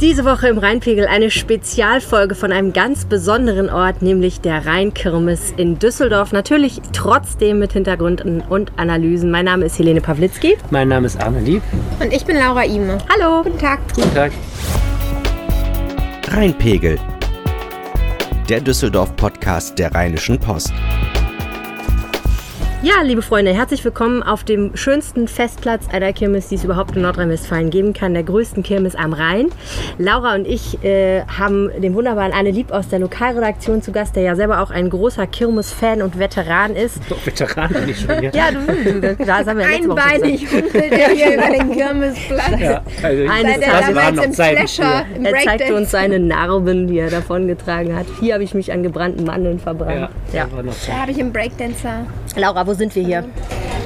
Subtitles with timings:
[0.00, 5.80] Diese Woche im Rheinpegel eine Spezialfolge von einem ganz besonderen Ort, nämlich der Rheinkirmes in
[5.80, 6.30] Düsseldorf.
[6.30, 9.32] Natürlich trotzdem mit Hintergründen und Analysen.
[9.32, 10.56] Mein Name ist Helene Pawlitzki.
[10.70, 11.62] Mein Name ist Arne Lieb.
[11.98, 12.98] Und ich bin Laura Ime.
[13.12, 13.42] Hallo.
[13.42, 13.80] Guten Tag.
[13.92, 14.30] Guten Tag.
[16.28, 16.96] Rheinpegel.
[18.48, 20.72] Der Düsseldorf-Podcast der Rheinischen Post.
[22.80, 27.02] Ja, liebe Freunde, herzlich willkommen auf dem schönsten Festplatz einer Kirmes, die es überhaupt in
[27.02, 29.48] Nordrhein-Westfalen geben kann, der größten Kirmes am Rhein.
[29.98, 34.22] Laura und ich äh, haben den wunderbaren Anne Lieb aus der Lokalredaktion zu Gast, der
[34.22, 37.00] ja selber auch ein großer Kirmes-Fan und Veteran ist.
[37.08, 38.22] Doch, Veteran bin ich schon.
[38.22, 40.00] Ja, Ja, du, du das haben wir letzte Woche.
[40.00, 42.60] Einbeinig humpelt er hier über den Kirmesplatz.
[42.60, 47.00] ja also ich- Eines Tages waren noch Flasher, im Er zeigte uns seine Narben, die
[47.00, 48.06] er davongetragen hat.
[48.20, 50.10] Hier habe ich mich an gebrannten Mandeln verbrannt.
[50.32, 50.62] Ja, Ja.
[50.86, 52.06] Da habe ich im Breakdancer.
[52.36, 53.24] Laura, wo sind wir hier?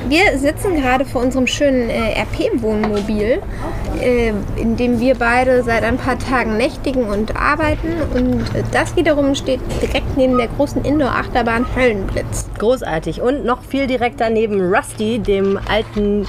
[0.08, 3.40] Wir sitzen gerade vor unserem schönen äh, RP-Wohnmobil,
[4.00, 7.94] äh, in dem wir beide seit ein paar Tagen nächtigen und arbeiten.
[8.12, 12.48] Und äh, das wiederum steht direkt neben der großen Indoor-Achterbahn Höllenblitz.
[12.58, 13.22] Großartig.
[13.22, 16.26] Und noch viel direkt daneben Rusty, dem alten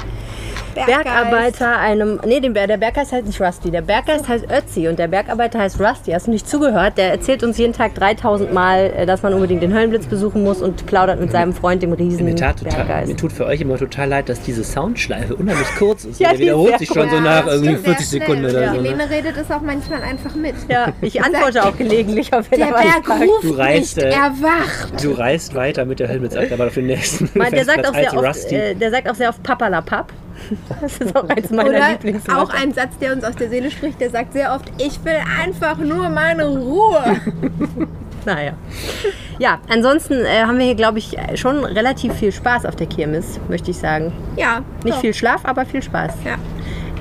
[0.76, 1.04] Berggeist.
[1.04, 2.20] Bergarbeiter, einem.
[2.26, 3.72] Nee, Ber- der Berggeist heißt nicht Rusty.
[3.72, 6.12] Der Berggeist heißt Ötzi und der Bergarbeiter heißt Rusty.
[6.12, 6.98] Hast du nicht zugehört?
[6.98, 10.62] Der erzählt uns jeden Tag 3000 Mal, äh, dass man unbedingt den Höllenblitz besuchen muss
[10.62, 12.26] und plaudert mit seinem Freund, dem Riesen.
[12.26, 13.08] mir, tat total, Berggeist.
[13.10, 16.20] mir tut für euch immer total leid, dass diese Soundschleife unheimlich kurz ist.
[16.20, 17.24] Ja, der wiederholt sich schon so kurz.
[17.24, 18.82] nach irgendwie stimmt sehr 40 Sekunden oder so.
[18.82, 18.90] Ne?
[18.90, 20.56] Helene redet es auch manchmal einfach mit.
[20.70, 24.32] Ja, ich antworte auch gelegentlich auf Der er Berg ruft Du reist, nicht, äh, er
[24.42, 25.04] wacht.
[25.04, 28.26] Du reist weiter mit der Helmetsachterbahn auf den nächsten Mann, der sagt auch sehr oft,
[28.28, 28.56] Rusty.
[28.56, 30.12] äh, der sagt auch sehr oft Papalapap.
[30.82, 34.02] Das ist auch eins meiner Oder auch ein Satz, der uns aus der Seele spricht,
[34.02, 37.04] der sagt sehr oft, ich will einfach nur meine Ruhe.
[38.26, 38.54] Naja.
[39.38, 43.40] Ja, ansonsten äh, haben wir hier, glaube ich, schon relativ viel Spaß auf der Kirmes,
[43.50, 44.14] möchte ich sagen.
[44.38, 45.02] Ja, Nicht doch.
[45.02, 46.14] viel Schlaf, aber viel Spaß.
[46.24, 46.36] Ja.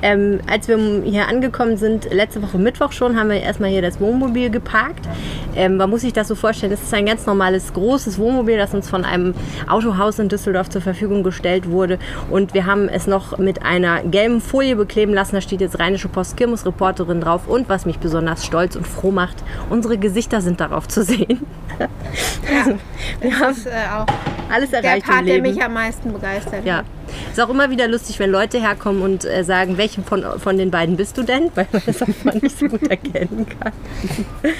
[0.02, 4.00] Ähm, als wir hier angekommen sind, letzte Woche Mittwoch schon, haben wir erstmal hier das
[4.00, 5.08] Wohnmobil geparkt.
[5.54, 8.74] Ähm, man muss sich das so vorstellen, es ist ein ganz normales, großes Wohnmobil, das
[8.74, 9.34] uns von einem
[9.68, 11.98] Autohaus in Düsseldorf zur Verfügung gestellt wurde.
[12.30, 15.34] Und wir haben es noch mit einer gelben Folie bekleben lassen.
[15.36, 17.46] Da steht jetzt Rheinische Post Kirmes Reporterin drauf.
[17.46, 19.36] Und was mich besonders stolz und froh macht,
[19.70, 21.46] unsere Gesichter sind darauf zu sehen.
[21.78, 22.78] also,
[23.20, 24.06] wir haben ist äh, auch
[24.52, 25.54] alles der erreicht im Part, der Leben.
[25.54, 26.78] mich am meisten begeistert Ja.
[26.78, 26.84] hat.
[27.30, 30.70] Ist auch immer wieder lustig, wenn Leute herkommen und äh, sagen, welchen von, von den
[30.70, 31.50] beiden bist du denn?
[31.54, 33.72] Weil man das auch mal nicht so gut erkennen kann.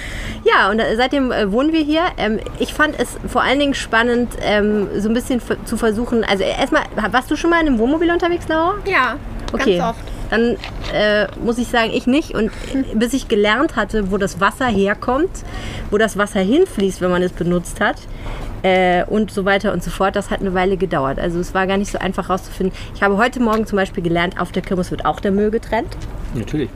[0.45, 2.03] ja, und äh, seitdem äh, wohnen wir hier.
[2.17, 6.25] Ähm, ich fand es vor allen Dingen spannend, ähm, so ein bisschen zu versuchen.
[6.25, 8.75] Also, äh, erstmal, warst du schon mal in einem Wohnmobil unterwegs, Laura?
[8.87, 9.17] Ja,
[9.53, 9.79] Okay.
[9.79, 10.05] ganz oft.
[10.31, 10.57] Dann
[10.95, 12.35] äh, muss ich sagen, ich nicht.
[12.35, 15.31] Und äh, bis ich gelernt hatte, wo das Wasser herkommt,
[15.91, 17.97] wo das Wasser hinfließt, wenn man es benutzt hat,
[18.63, 21.19] äh, und so weiter und so fort, das hat eine Weile gedauert.
[21.19, 22.77] Also es war gar nicht so einfach rauszufinden.
[22.95, 25.97] Ich habe heute Morgen zum Beispiel gelernt, auf der Kirmes wird auch der Müll getrennt.
[26.35, 26.71] Natürlich.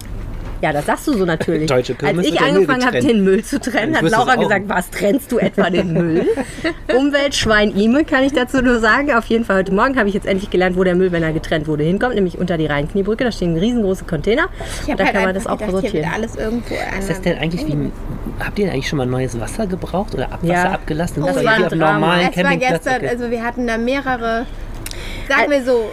[0.62, 1.68] Ja, das sagst du so natürlich.
[1.68, 4.90] Deutsche Kirmes Als ich angefangen habe, den Müll zu trennen, Ich hat Laura gesagt, was
[4.90, 6.26] trennst du etwa den Müll?
[6.96, 9.12] Umweltschwein Ime kann ich dazu nur sagen.
[9.12, 11.32] Auf jeden Fall heute Morgen habe ich jetzt endlich gelernt, wo der Müll, wenn er
[11.32, 13.24] getrennt wurde, hinkommt, nämlich unter die Rheinkniebrücke.
[13.24, 14.48] Da stehen riesengroße Container.
[14.82, 16.10] Ich Und habe da halt kann man das auch gedacht, sortieren.
[16.14, 17.92] alles irgendwo Ist das denn eigentlich wie.
[18.40, 20.72] Habt ihr denn eigentlich schon mal neues Wasser gebraucht oder Abwasser Ja.
[20.72, 21.22] abgelassen?
[21.24, 21.92] Das Oder war ein Drama.
[21.92, 23.08] normalen Es war gestern, Okay.
[23.08, 24.46] also wir hatten da mehrere,
[25.28, 25.90] sagen wir so,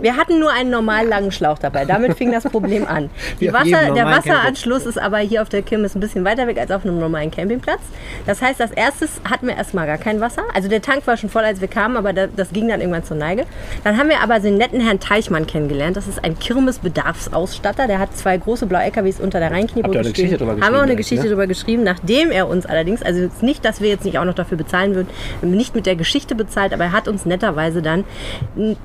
[0.00, 1.84] Wir hatten nur einen normal langen Schlauch dabei.
[1.84, 3.10] Damit fing das Problem an.
[3.52, 6.84] Wasser, der Wasseranschluss ist aber hier auf der Kirmes ein bisschen weiter weg als auf
[6.84, 7.80] einem normalen Campingplatz.
[8.26, 10.42] Das heißt, als erstes hatten wir erstmal gar kein Wasser.
[10.54, 13.04] Also der Tank war schon voll, als wir kamen, aber da- das ging dann irgendwann
[13.04, 13.44] zur Neige.
[13.84, 15.96] Dann haben wir aber den netten Herrn Teichmann kennengelernt.
[15.96, 17.86] Das ist ein Kirmes-Bedarfsausstatter.
[17.86, 20.30] Der hat zwei große blaue LKWs unter der Rheinkniebrücke Habt stehen.
[20.62, 21.30] Haben wir auch eine Geschichte ne?
[21.30, 24.56] darüber geschrieben, nachdem er uns allerdings, also nicht, dass wir jetzt nicht auch noch dafür
[24.58, 25.08] bezahlen würden,
[25.42, 28.04] nicht mit der Geschichte bezahlt, aber er hat uns netterweise dann,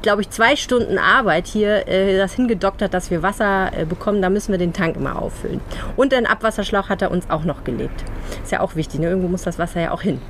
[0.01, 4.21] glaube ich, zwei Stunden Arbeit hier äh, das hingedoktert, dass wir Wasser äh, bekommen.
[4.21, 5.61] Da müssen wir den Tank immer auffüllen.
[5.95, 8.03] Und einen Abwasserschlauch hat er uns auch noch gelegt.
[8.43, 9.07] Ist ja auch wichtig, ne?
[9.07, 10.21] irgendwo muss das Wasser ja auch hin.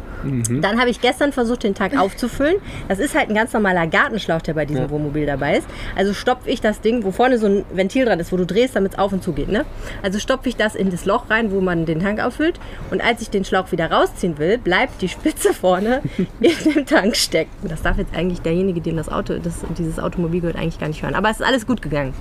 [0.61, 2.57] Dann habe ich gestern versucht, den Tank aufzufüllen.
[2.87, 5.67] Das ist halt ein ganz normaler Gartenschlauch, der bei diesem Wohnmobil dabei ist.
[5.95, 8.75] Also stopfe ich das Ding, wo vorne so ein Ventil dran ist, wo du drehst,
[8.75, 9.49] damit es auf und zu geht.
[9.49, 9.65] Ne?
[10.01, 12.59] Also stopfe ich das in das Loch rein, wo man den Tank auffüllt.
[12.91, 16.01] Und als ich den Schlauch wieder rausziehen will, bleibt die Spitze vorne
[16.39, 17.51] in dem Tank stecken.
[17.63, 21.03] Das darf jetzt eigentlich derjenige, dem das Auto, das, dieses Automobil gehört, eigentlich gar nicht
[21.03, 21.15] hören.
[21.15, 22.13] Aber es ist alles gut gegangen.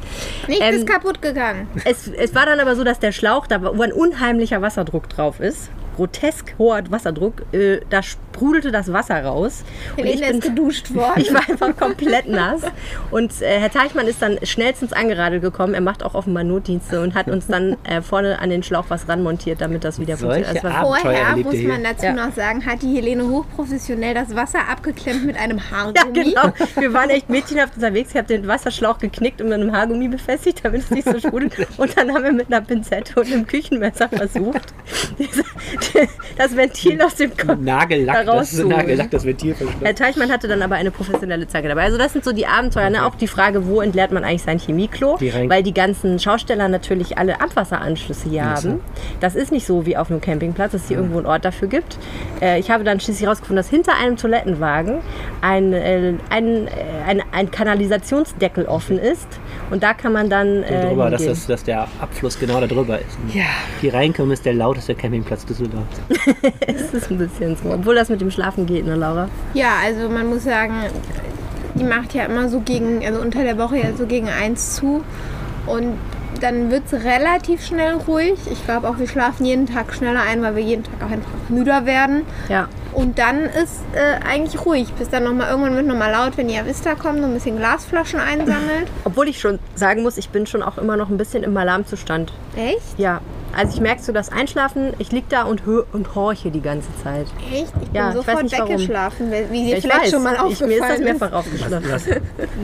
[0.49, 1.69] nichts Ähm, ist kaputt gegangen.
[1.85, 5.41] Es, es war dann aber so, dass der Schlauch, da wo ein unheimlicher Wasserdruck drauf
[5.41, 7.43] ist, grotesk hoher Wasserdruck.
[7.53, 9.65] Äh, da sprudelte das Wasser raus.
[9.97, 11.13] Und ich Helene bin, geduscht worden.
[11.17, 12.63] ich war einfach komplett nass.
[13.11, 15.75] Und äh, Herr Teichmann ist dann schnellstens angeradelt gekommen.
[15.75, 19.09] Er macht auch offenbar Notdienste und hat uns dann äh, vorne an den Schlauch was
[19.09, 20.65] ranmontiert, damit das wieder Solche funktioniert.
[20.65, 22.13] Das war Abenteuer Vorher muss man dazu Ja.
[22.13, 26.25] noch sagen, hat die Helene hochprofessionell das Wasser abgeklemmt mit einem ja, Haargummi.
[26.25, 26.53] genau.
[26.77, 28.11] Wir waren echt mädchenhaft unterwegs.
[28.11, 31.69] Ich habe den Wasserschlauch geknickt und mit einem Haargummi befestigt, damit es nicht so sprudelt.
[31.77, 34.75] Und dann haben wir mit einer Pinzette und einem Küchenmesser versucht,
[35.19, 35.45] diese,
[36.37, 38.65] das Ventil aus dem Kopf Nagellack, da das ist.
[38.65, 39.85] Nagellack, das Ventil verschlossen.
[39.85, 41.85] Herr Teichmann hatte dann aber eine professionelle Zange dabei.
[41.85, 42.91] Also das sind so die Abenteuer.
[42.91, 43.05] Ne?
[43.07, 45.19] Auch die Frage, wo entleert man eigentlich sein Chemieklo?
[45.21, 48.81] Weil die ganzen Schausteller natürlich alle Abwasseranschlüsse hier haben.
[49.21, 51.69] Das ist nicht so wie auf einem Campingplatz, dass es hier irgendwo einen Ort dafür
[51.69, 51.99] gibt.
[52.41, 54.99] Äh, ich habe dann schließlich herausgefunden, dass hinter einem Toilettenwagen
[55.41, 56.71] ein, äh, ein, äh,
[57.07, 59.27] ein, ein Kanalisationsdeckel offen ist.
[59.71, 62.99] Und da kann man dann äh, drüber, dass, das, dass der Abfluss genau da drüber
[62.99, 63.19] ist.
[63.33, 63.45] Ja.
[63.83, 65.74] Die reinkommen ist der lauteste Campingplatz Düsseldorf.
[66.67, 67.71] Es ist ein bisschen so.
[67.71, 69.29] Obwohl das mit dem Schlafen geht, ne Laura?
[69.55, 70.75] Ja, also man muss sagen,
[71.75, 75.03] die macht ja immer so gegen, also unter der Woche ja so gegen eins zu.
[75.67, 75.99] Und
[76.41, 78.39] dann wird es relativ schnell ruhig.
[78.51, 81.31] Ich glaube auch, wir schlafen jeden Tag schneller ein, weil wir jeden Tag auch einfach
[81.49, 82.23] müder werden.
[82.49, 82.69] Ja.
[82.93, 86.57] Und dann ist äh, eigentlich ruhig, bis dann nochmal irgendwann wird nochmal laut, wenn die
[86.57, 88.89] Avista kommt und ein bisschen Glasflaschen einsammelt.
[89.05, 92.33] Obwohl ich schon sagen muss, ich bin schon auch immer noch ein bisschen im Alarmzustand.
[92.57, 92.99] Echt?
[92.99, 93.21] Ja,
[93.57, 95.63] also ich merke so das Einschlafen, ich lieg da und,
[95.93, 97.27] und horche die ganze Zeit.
[97.53, 97.73] Echt?
[97.81, 98.69] Ich Ja, bin ich weiß sofort nicht, warum.
[98.73, 101.05] weggeschlafen, wie dir Ja, ich vielleicht weiß, schon mal ich, mir ist das aufgefallen ist.
[101.21, 101.85] mehrfach aufgeschlafen.
[101.91, 102.05] Was,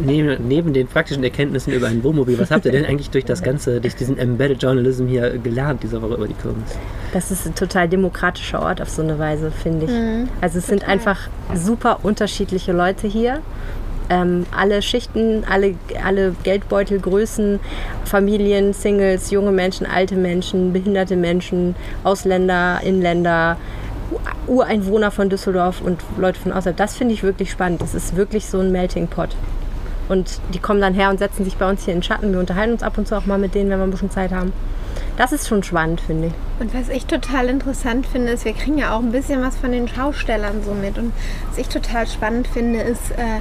[0.05, 3.43] neben, neben den praktischen Erkenntnissen über ein Wohnmobil, was habt ihr denn eigentlich durch das
[3.43, 6.71] Ganze, durch diesen Embedded Journalism hier gelernt diese Woche über die Kirmes?
[7.13, 9.93] Das ist ein total demokratischer Ort auf so eine Weise, finde ich.
[9.93, 10.29] Mhm.
[10.41, 13.41] also es sind einfach super unterschiedliche Leute hier.
[14.11, 17.61] Ähm, alle Schichten, alle, alle Geldbeutelgrößen,
[18.05, 23.57] Familien, Singles, junge Menschen, alte Menschen, behinderte Menschen, Ausländer, Inländer,
[24.49, 26.77] Ureinwohner von Düsseldorf und Leute von außerhalb.
[26.77, 27.81] Das finde ich wirklich spannend.
[27.81, 29.37] Das ist wirklich so ein Melting Pot.
[30.09, 32.33] Und die kommen dann her und setzen sich bei uns hier in den Schatten.
[32.33, 34.33] Wir unterhalten uns ab und zu auch mal mit denen, wenn wir ein bisschen Zeit
[34.33, 34.53] haben.
[35.17, 36.33] Das ist schon spannend, finde ich.
[36.59, 39.71] Und was ich total interessant finde, ist, wir kriegen ja auch ein bisschen was von
[39.71, 40.99] den Schaustellern so mit.
[40.99, 41.12] Und
[41.49, 43.41] was ich total spannend finde, ist, äh,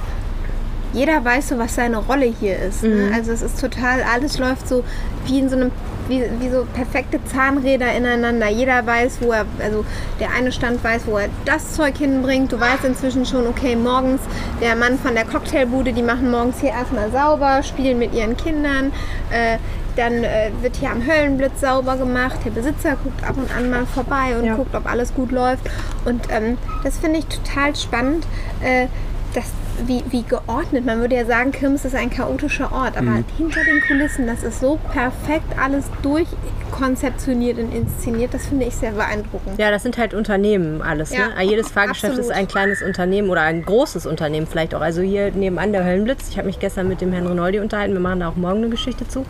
[0.92, 2.82] jeder weiß so, was seine Rolle hier ist.
[2.82, 3.10] Ne?
[3.14, 4.82] Also es ist total, alles läuft so
[5.26, 5.70] wie in so einem,
[6.08, 8.48] wie, wie so perfekte Zahnräder ineinander.
[8.48, 9.84] Jeder weiß, wo er, also
[10.18, 12.50] der eine Stand weiß, wo er das Zeug hinbringt.
[12.52, 14.20] Du weißt inzwischen schon, okay, morgens
[14.60, 18.92] der Mann von der Cocktailbude, die machen morgens hier erstmal sauber, spielen mit ihren Kindern.
[19.30, 19.58] Äh,
[19.96, 22.38] dann äh, wird hier am Höllenblitz sauber gemacht.
[22.44, 24.54] Der Besitzer guckt ab und an mal vorbei und Ja.
[24.54, 25.68] guckt, ob alles gut läuft.
[26.04, 28.24] Und ähm, das finde ich total spannend.
[28.62, 28.86] Äh,
[29.34, 29.44] das,
[29.86, 30.84] wie, wie geordnet.
[30.84, 33.24] Man würde ja sagen, Kirmes ist ein chaotischer Ort, aber Mhm.
[33.36, 38.32] hinter den Kulissen, das ist so perfekt alles durchkonzeptioniert und inszeniert.
[38.34, 39.58] Das finde ich sehr beeindruckend.
[39.58, 41.12] Ja, das sind halt Unternehmen alles.
[41.12, 41.42] Ja, ne?
[41.44, 42.30] Jedes Fahrgeschäft absolut.
[42.30, 44.80] ist ein kleines Unternehmen oder ein großes Unternehmen vielleicht auch.
[44.80, 46.28] Also hier nebenan der Höllenblitz.
[46.30, 47.92] Ich habe mich gestern mit dem Herrn Rinaldi unterhalten.
[47.94, 49.24] Wir machen da auch morgen eine Geschichte zu.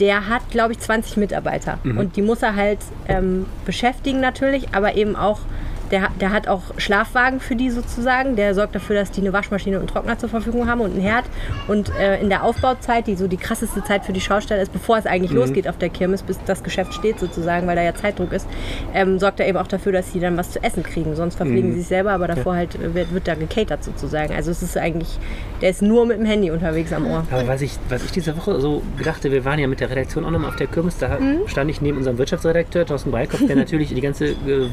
[0.00, 1.78] Der hat, glaube ich, 20 Mitarbeiter.
[1.84, 5.40] Und die muss er halt ähm, beschäftigen natürlich, aber eben auch
[5.90, 8.36] der, der hat auch Schlafwagen für die sozusagen.
[8.36, 11.00] Der sorgt dafür, dass die eine Waschmaschine und einen Trockner zur Verfügung haben und einen
[11.00, 11.24] Herd.
[11.66, 14.98] Und äh, in der Aufbauzeit, die so die krasseste Zeit für die Schausteller ist, bevor
[14.98, 18.32] es eigentlich losgeht auf der Kirmes, bis das Geschäft steht sozusagen, weil da ja Zeitdruck
[18.32, 18.46] ist,
[18.94, 21.14] ähm, sorgt er eben auch dafür, dass sie dann was zu essen kriegen.
[21.16, 24.34] Sonst verpflegen sie sich selber, aber davor halt äh, wird, wird da gecatert sozusagen.
[24.34, 25.18] Also es ist eigentlich,
[25.62, 27.24] der ist nur mit dem Handy unterwegs am Ohr.
[27.30, 30.24] Aber was ich, was ich diese Woche so gedachte, wir waren ja mit der Redaktion
[30.24, 33.94] auch nochmal auf der Kirmes, da stand ich neben unserem Wirtschaftsredakteur Thorsten Breikopf, der natürlich
[33.94, 34.68] die ganze äh,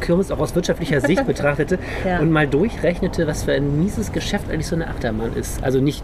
[0.00, 2.18] Kirmes auch aus wirtschaftlicher Sicht betrachtete Ja.
[2.20, 5.62] und mal durchrechnete, was für ein mieses Geschäft eigentlich so eine Achterbahn ist.
[5.62, 6.02] Also nicht,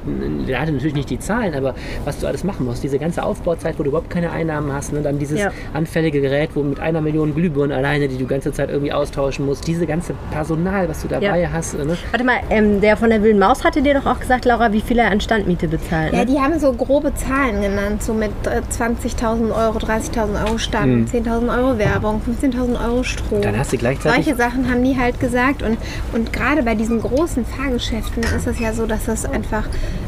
[0.49, 1.75] der hatte natürlich nicht die Zahlen, aber
[2.05, 2.83] was du alles machen musst.
[2.83, 5.01] Diese ganze Aufbauzeit, wo du überhaupt keine Einnahmen hast, ne?
[5.03, 5.51] dann dieses Ja.
[5.75, 9.47] anfällige Gerät, wo mit einer Million Glühbirnen alleine, die du die ganze Zeit irgendwie austauschen
[9.47, 11.53] musst, diese ganze Personal, was du dabei Ja.
[11.53, 11.75] hast.
[11.79, 11.97] Ne?
[12.11, 14.81] Warte mal, ähm, der von der Wilden Maus hatte dir doch auch gesagt, Laura, wie
[14.81, 16.13] viel er an Standmiete bezahlt.
[16.13, 16.27] Ja, Ne?
[16.27, 21.49] die haben so grobe Zahlen genannt, so mit äh, 20.000 Euro, 30.000 Euro Stand, 10.000
[21.57, 23.43] Euro Werbung, 15.000 Euro Strom.
[23.43, 25.63] Dann hast du gleichzeitig Sachen haben die halt gesagt.
[25.63, 25.77] Und,
[26.13, 29.67] und gerade bei diesen großen Fahrgeschäften ist es ja so, dass das einfach.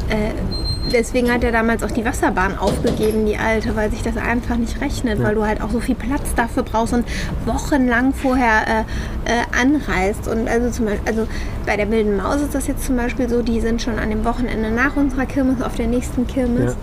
[0.09, 0.33] Äh,
[0.91, 4.81] deswegen hat er damals auch die Wasserbahn aufgegeben, die alte, weil sich das einfach nicht
[4.81, 7.05] rechnet, weil du halt auch so viel Platz dafür brauchst und
[7.45, 10.27] wochenlang vorher äh, äh, anreist.
[10.27, 11.27] Und also zum Beispiel, also
[11.65, 14.25] bei der Wilden Maus ist das jetzt zum Beispiel so, die sind schon an dem
[14.25, 16.75] Wochenende nach unserer Kirmes auf der nächsten Kirmes.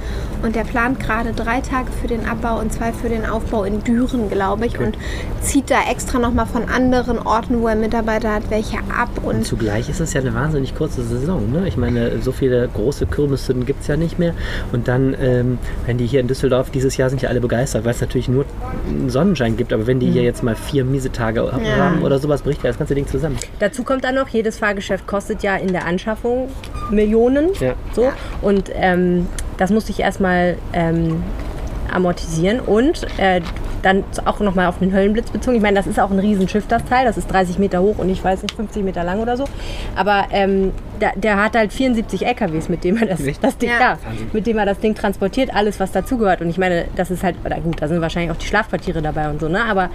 [0.43, 3.85] Und der plant gerade drei Tage für den Abbau und zwei für den Aufbau in
[3.85, 4.79] Düren, glaube ich.
[4.79, 4.97] Und
[5.43, 9.11] zieht da extra nochmal von anderen Orten, wo er Mitarbeiter hat, welche ab.
[9.23, 11.51] Und Zugleich ist es ja eine wahnsinnig kurze Saison.
[11.53, 11.69] Ne?
[11.69, 14.35] Ich meine, so viele große Kirmessen gibt es ja Jahr nicht mehr.
[14.73, 17.93] Und dann, ähm, wenn die hier in Düsseldorf, dieses Jahr sind ja alle begeistert, weil
[17.93, 18.45] es natürlich nur
[19.09, 22.63] Sonnenschein gibt, aber wenn die hier jetzt mal vier miese Tage haben oder sowas, bricht
[22.63, 23.37] ja das ganze Ding zusammen.
[23.59, 26.49] Dazu kommt dann noch, jedes Fahrgeschäft kostet ja in der Anschaffung
[26.91, 27.51] Millionen.
[27.61, 27.75] Ja.
[27.93, 28.11] So.
[28.41, 29.27] Und ähm,
[29.59, 31.23] das musste ich erstmal ähm,
[31.93, 33.41] amortisieren und äh,
[33.83, 35.57] dann auch nochmal auf den Höllenblitz bezogen.
[35.57, 37.05] Ich meine, das ist auch ein Riesenschiff, das Teil.
[37.05, 39.45] Das ist 30 Meter hoch und ich weiß nicht, 50 Meter lang oder so.
[39.97, 43.81] Aber ähm, der, der hat halt 74 LKWs, mit dem er das, das Ding, Ja.
[43.81, 43.99] ja.
[44.33, 46.41] mit dem er das Ding transportiert, alles was dazugehört.
[46.41, 49.29] Und ich meine, das ist halt, oder gut, da sind wahrscheinlich auch die Schlafquartiere dabei
[49.31, 49.65] und so, ne?
[49.65, 49.91] Aber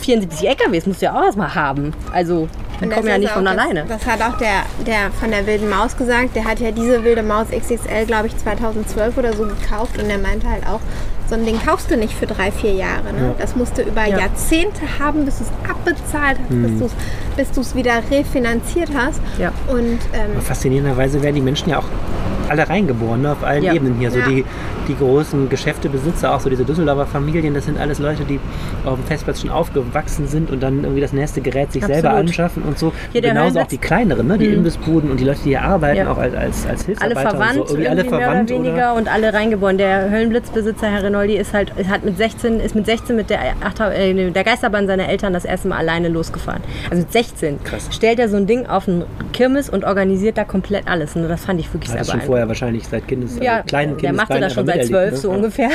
[0.00, 1.92] 74 LKWs musst du ja auch erstmal haben.
[2.12, 2.48] Also,
[2.80, 3.84] die kommen ja nicht von das, alleine.
[3.88, 6.34] Das hat auch der, der von der wilden Maus gesagt.
[6.34, 10.00] Der hat ja diese wilde Maus XXL, glaube ich, 2012 oder so gekauft.
[10.00, 10.80] Und der meinte halt auch,
[11.32, 13.04] so ein Ding kaufst du nicht für drei, vier Jahre.
[13.10, 13.34] Ne?
[13.38, 14.18] Das musst du über Ja.
[14.18, 16.94] Jahrzehnte haben, bis du es abbezahlt hast, bis du's-
[17.38, 19.18] bis du es wieder refinanziert hast.
[19.38, 19.50] Ja.
[19.66, 21.86] Und ähm, Faszinierenderweise werden die Menschen ja auch
[22.50, 23.72] alle reingeboren, ne, auf allen Ja.
[23.72, 24.10] Ebenen hier.
[24.10, 24.28] So Ja.
[24.28, 24.44] die,
[24.88, 28.38] die großen Geschäftebesitzer, auch so diese Düsseldorfer Familien, das sind alles Leute, die
[28.84, 32.28] auf dem Festplatz schon aufgewachsen sind und dann irgendwie das nächste Gerät sich selber Absolut.
[32.28, 32.92] anschaffen und so.
[33.12, 36.10] Hier Genauso auch die kleineren, ne, die Imbissbuden und die Leute, die hier arbeiten, Ja.
[36.12, 37.30] auch als, als, als alle Hilfsarbeiter.
[37.30, 37.74] verwandt, und so.
[37.74, 39.78] Irgendwie alle verwandt mehr oder weniger und alle reingeboren.
[39.78, 44.30] Der Höllenblitzbesitzer, Herr Renoldi, ist halt hat mit 16, ist mit 16 mit der, äh,
[44.30, 46.62] der Geisterbahn seiner Eltern das erste Mal alleine losgefahren.
[46.90, 47.88] Also mit 16 Krass.
[47.90, 51.14] stellt er so ein Ding auf einen Kirmes und organisiert da komplett alles.
[51.16, 52.26] Und das fand ich wirklich Hat das sehr schon beeindruckend.
[52.26, 55.22] vorher wahrscheinlich seit Kindes, Ja, also kleinen der machte Kindesbeinen das schon seit zwölf, miterlebt,
[55.22, 55.36] so ne?
[55.36, 55.70] ungefähr.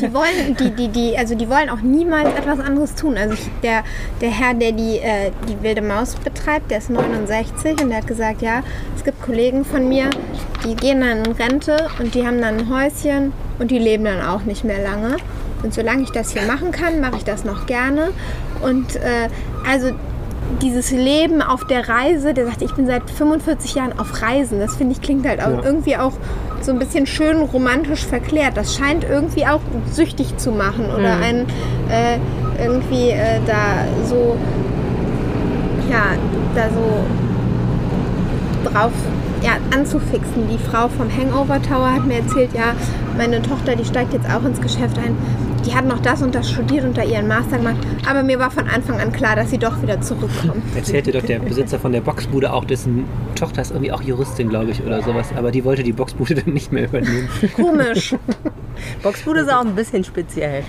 [0.00, 3.16] die wollen, die, die, die, also die wollen auch niemals etwas anderes tun.
[3.16, 3.84] Also ich, der,
[4.20, 8.06] der Herr, der die, äh, die wilde Maus betreibt, der ist 69 und der hat
[8.06, 8.62] gesagt, ja,
[8.96, 10.10] es gibt Kollegen von mir,
[10.64, 14.20] die gehen dann in Rente und die haben dann ein Häuschen und die leben dann
[14.22, 15.16] auch nicht mehr lange.
[15.62, 18.12] Und solange ich das hier machen kann, mache ich das noch gerne.
[18.62, 19.28] Und äh,
[19.68, 19.90] also
[20.62, 24.60] dieses Leben auf der Reise, der sagt, ich bin seit 45 Jahren auf Reisen.
[24.60, 25.62] Das finde ich klingt halt auch Ja.
[25.64, 26.12] irgendwie auch
[26.60, 28.56] so ein bisschen schön romantisch verklärt.
[28.56, 31.22] Das scheint irgendwie auch süchtig zu machen oder Mhm.
[31.22, 31.46] einen
[31.88, 32.18] äh,
[32.62, 34.36] irgendwie äh, da so,
[35.90, 36.02] ja,
[36.54, 38.92] da so drauf
[39.42, 40.48] ja, anzufixen.
[40.50, 42.74] Die Frau vom Hangover Tower hat mir erzählt, ja,
[43.16, 45.16] meine Tochter, die steigt jetzt auch ins Geschäft ein.
[45.66, 47.76] Die hat noch das und das studiert und da ihren Master gemacht.
[48.08, 50.62] Aber mir war von Anfang an klar, dass sie doch wieder zurückkommt.
[50.74, 54.70] Erzählte doch der Besitzer von der Boxbude auch, dessen Tochter ist irgendwie auch Juristin, glaube
[54.70, 55.28] ich, oder sowas.
[55.36, 57.28] Aber die wollte die Boxbude dann nicht mehr übernehmen.
[57.54, 58.14] Komisch.
[59.02, 60.62] Boxbude ist auch ein bisschen speziell.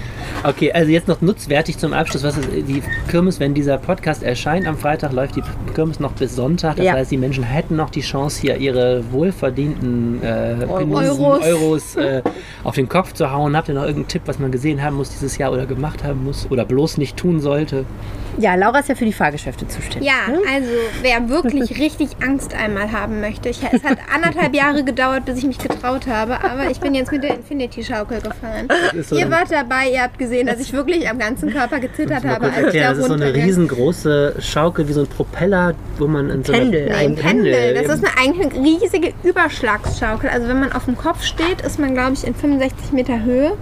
[0.44, 2.24] Okay, also jetzt noch nutzwertig zum Abschluss.
[2.24, 5.44] Was ist die Kirmes, wenn dieser Podcast erscheint am Freitag, läuft die
[5.76, 6.78] Kirmes noch bis Sonntag.
[6.78, 6.94] Das Ja.
[6.94, 11.44] heißt, die Menschen hätten noch die Chance, hier ihre wohlverdienten äh, Penisen, Euros.
[11.46, 12.22] Euros äh,
[12.64, 13.56] auf den Kopf zu hauen.
[13.56, 16.24] Habt ihr noch irgendeinen Tipp, was man gesehen haben muss dieses Jahr oder gemacht haben
[16.24, 17.86] muss oder bloß nicht tun sollte?
[18.42, 20.10] Ja, Laura ist ja für die Fahrgeschäfte zuständig.
[20.10, 20.70] Ja, also
[21.04, 23.50] wer wirklich richtig Angst einmal haben möchte.
[23.50, 27.12] Ich, es hat anderthalb Jahre gedauert, bis ich mich getraut habe, aber ich bin jetzt
[27.12, 28.68] mit der Infinity-Schaukel gefahren.
[29.04, 32.24] so ihr eine- wart dabei, ihr habt gesehen, dass ich wirklich am ganzen Körper gezittert
[32.26, 36.08] habe, als ich da das ist so eine riesengroße Schaukel, wie so ein Propeller, wo
[36.08, 37.74] man in so Pendel, einer, ein Ein Pendel.
[37.76, 40.30] Das ist eine, eigentlich eine riesige Überschlagsschaukel.
[40.30, 43.54] Also wenn man auf dem Kopf steht, ist man, glaube ich, in 65 Meter Höhe.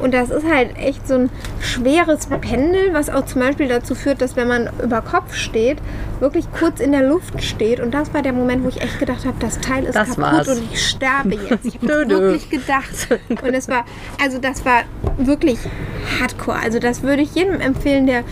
[0.00, 1.30] Und das ist halt echt so ein
[1.60, 5.78] schweres Pendel, was auch zum Beispiel dazu führt, dass wenn man über Kopf steht,
[6.20, 7.80] wirklich kurz in der Luft steht.
[7.80, 10.24] Und das war der Moment, wo ich echt gedacht habe, das Teil ist Das kaputt
[10.24, 10.48] war's.
[10.48, 11.66] und ich sterbe jetzt.
[11.66, 13.08] Ich habe wirklich gedacht.
[13.42, 13.84] Und es war,
[14.22, 14.82] also das war
[15.18, 15.58] wirklich
[16.20, 16.58] hardcore.
[16.58, 18.24] Also das würde ich jedem empfehlen, der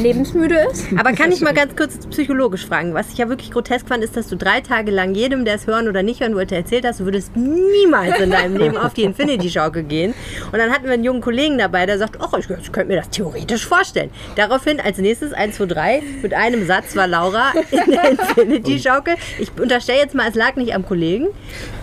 [0.00, 0.86] lebensmüde ist.
[0.96, 2.94] Aber kann ich mal ganz kurz psychologisch fragen?
[2.94, 5.66] Was ich ja wirklich grotesk fand, ist, dass du drei Tage lang jedem, der es
[5.66, 9.02] hören oder nicht hören wollte, erzählt hast, du würdest niemals in deinem Leben auf die
[9.02, 10.14] Infinity-Schaukel gehen.
[10.50, 12.96] Und dann hatten wir einen jungen Kollegen dabei, der sagt, oh, ich, ich könnte mir
[12.96, 14.10] das theoretisch vorstellen.
[14.36, 19.14] Daraufhin als nächstes 1, 2, 3 mit einem Satz war Laura in der Infinity-Schaukel.
[19.38, 21.28] Ich unterstelle jetzt mal, es lag nicht am Kollegen.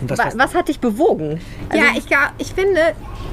[0.02, 1.40] Was, Was, hat dich bewogen?
[1.74, 2.06] ja, ich,
[2.38, 2.80] ich finde,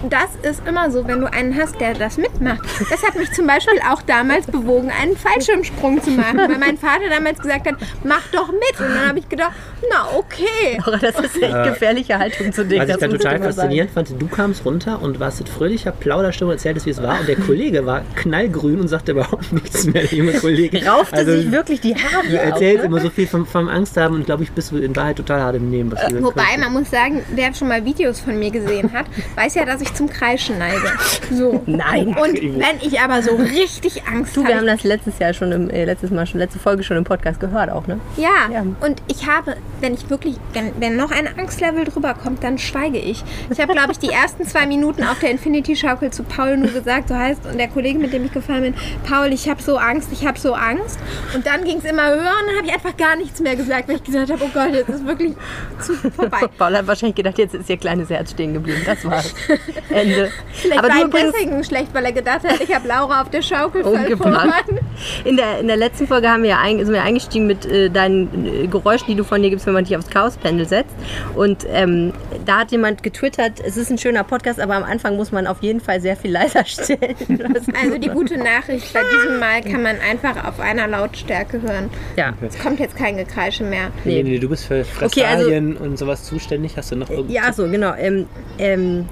[0.09, 2.61] das ist immer so, wenn du einen hast, der das mitmacht.
[2.91, 7.09] Das hat mich zum Beispiel auch damals bewogen, einen Fallschirmsprung zu machen, weil mein Vater
[7.11, 7.75] damals gesagt hat,
[8.05, 8.81] mach doch mit.
[8.81, 9.53] Und dann habe ich gedacht,
[9.91, 10.79] na okay.
[10.85, 12.81] Laura, das ist echt gefährliche Haltung zu dir.
[12.81, 16.51] was ich das da total faszinierend fand, du kamst runter und warst mit fröhlicher Plauderstimme
[16.51, 17.21] und erzähltest, wie es war.
[17.21, 20.85] Und der Kollege war knallgrün und sagte überhaupt nichts mehr, der junge Kollege.
[20.87, 22.85] Raufte Also, sich wirklich die Haare Du erzählst ne?
[22.87, 25.41] immer so viel vom, vom Angst haben und glaube ich, bist du in Wahrheit total
[25.41, 25.93] hart im Nehmen.
[25.93, 29.55] Was diese Wobei, man muss sagen, wer schon mal Videos von mir gesehen hat, weiß
[29.55, 30.93] ja, dass ich ich zum Kreischen neige.
[31.33, 31.63] So.
[31.67, 32.09] Nein.
[32.09, 35.53] Und wenn ich aber so richtig Angst Du, wir habe, haben das letztes Jahr schon
[35.53, 37.99] im, äh, letztes Mal schon, letzte Folge schon im Podcast gehört auch, ne?
[38.17, 38.61] Ja, Ja.
[38.81, 42.99] und ich habe, wenn ich wirklich, wenn, wenn noch ein Angstlevel drüber kommt, dann schweige
[42.99, 43.25] ich.
[43.51, 47.09] Ich habe, glaube ich, die ersten zwei Minuten auf der Infinity-Schaukel zu Paul nur gesagt,
[47.09, 48.75] so heißt, und der Kollege, mit dem ich gefahren bin,
[49.09, 50.99] Paul, ich habe so Angst, ich habe so Angst.
[51.35, 53.89] Und dann ging es immer höher und dann habe ich einfach gar nichts mehr gesagt,
[53.89, 55.35] weil ich gesagt habe, oh Gott, jetzt ist wirklich
[55.81, 56.39] zu vorbei.
[56.59, 58.83] Paul hat wahrscheinlich gedacht, jetzt ist ihr kleines Herz stehen geblieben.
[58.85, 59.35] Das war's.
[59.91, 60.31] Ende.
[60.53, 63.23] Vielleicht Aber war du ihm übrigens, deswegen schlecht, weil er gedacht hat, ich habe Laura
[63.23, 64.53] auf der Schaukel verloren.
[65.25, 67.91] In der, in der letzten Folge haben wir ja ein, sind wir eingestiegen mit äh,
[67.91, 70.95] deinen äh, Geräuschen, die du von dir gibst, wenn man dich aufs Chaos-Pendel setzt.
[71.35, 72.13] Und ähm,
[72.45, 75.63] da hat jemand getwittert, es ist ein schöner Podcast, aber am Anfang muss man auf
[75.63, 77.15] jeden Fall sehr viel leiser stellen.
[77.81, 81.91] Also die gute Nachricht, bei diesem Mal kann man einfach auf einer Lautstärke hören.
[82.17, 82.33] ja.
[82.47, 83.91] Es kommt jetzt kein Gekreische mehr.
[84.05, 84.17] Nee.
[84.19, 86.77] Helene, du bist für Okay, also- Fressalien und sowas zuständig.
[86.77, 87.95] Hast du noch irgend- Ja, so genau.
[87.95, 88.27] Ähm,
[88.59, 89.07] ähm,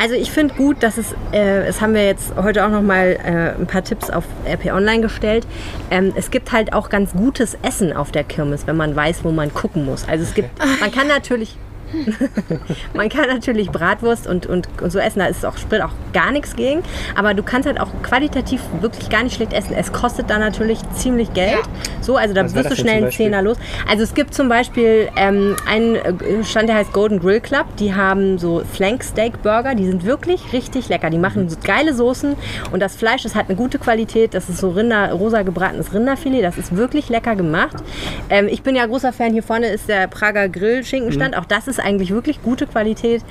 [0.00, 3.18] also ich finde gut, dass es, äh, es haben wir jetzt heute auch noch mal
[3.24, 5.46] äh, ein paar Tipps auf RP Online gestellt.
[5.90, 9.30] Ähm, es gibt halt auch ganz gutes Essen auf der Kirmes, wenn man weiß, wo
[9.30, 10.06] man gucken muss.
[10.08, 10.50] Also es gibt,
[10.80, 11.56] man kann natürlich
[12.94, 16.32] man kann natürlich Bratwurst und, und, und so essen, da ist auch, spricht auch gar
[16.32, 16.82] nichts gegen.
[17.14, 19.74] Aber du kannst halt auch qualitativ wirklich gar nicht schlecht essen.
[19.74, 21.52] Es kostet da natürlich ziemlich Geld.
[21.52, 22.02] Ja.
[22.02, 23.12] So, also da Was wirst du schnell einen?
[23.12, 23.56] Zehner los.
[23.88, 27.66] Also es gibt zum Beispiel ähm, einen äh, Stand, der heißt Golden Grill Club.
[27.78, 29.74] Die haben so Flank Steak Burger.
[29.74, 31.10] Die sind wirklich richtig lecker.
[31.10, 32.36] Die machen so geile Soßen
[32.70, 34.34] und das Fleisch, das hat eine gute Qualität.
[34.34, 36.42] Das ist so Rinder, rosa gebratenes Rinderfilet.
[36.42, 37.76] Das ist wirklich lecker gemacht.
[38.30, 39.32] Ähm, ich bin ja großer Fan.
[39.32, 41.36] Hier vorne ist der Prager Grill Schinkenstand.
[41.36, 43.22] Auch das ist eigentlich wirklich gute Qualität.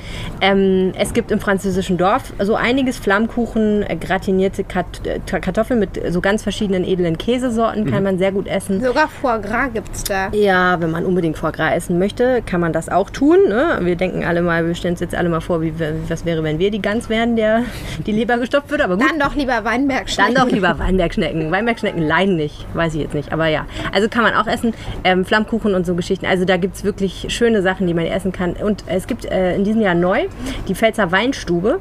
[0.41, 5.99] Ähm, es gibt im französischen Dorf so einiges Flammkuchen, äh, gratinierte Kat äh, Kartoffeln mit
[6.09, 7.89] so ganz verschiedenen edlen Käsesorten.
[7.89, 8.81] Kann man sehr gut essen.
[8.81, 10.29] Sogar Foie Gras gibt es da.
[10.31, 13.37] Ja, wenn man unbedingt Foie Gras essen möchte, kann man das auch tun.
[13.47, 13.79] Ne?
[13.81, 15.73] Wir denken alle mal, wir stellen uns jetzt alle mal vor, wie,
[16.07, 17.63] was wäre, wenn wir die Gans wären, der
[18.05, 18.81] die Leber gestopft wird.
[18.81, 21.51] Aber gut, Dann doch lieber Weinberg dann doch lieber Weinbergschnecken.
[21.51, 23.31] Weinbergschnecken leiden nicht, weiß ich jetzt nicht.
[23.31, 24.73] Aber ja, also kann man auch essen.
[25.03, 26.25] Ähm, Flammkuchen und so Geschichten.
[26.25, 28.36] Also da gibt es wirklich schöne Sachen, die man essen kann.
[28.39, 30.27] Und es gibt äh, in diesem Jahr neu
[30.67, 31.79] die Pfälzer Weinstube.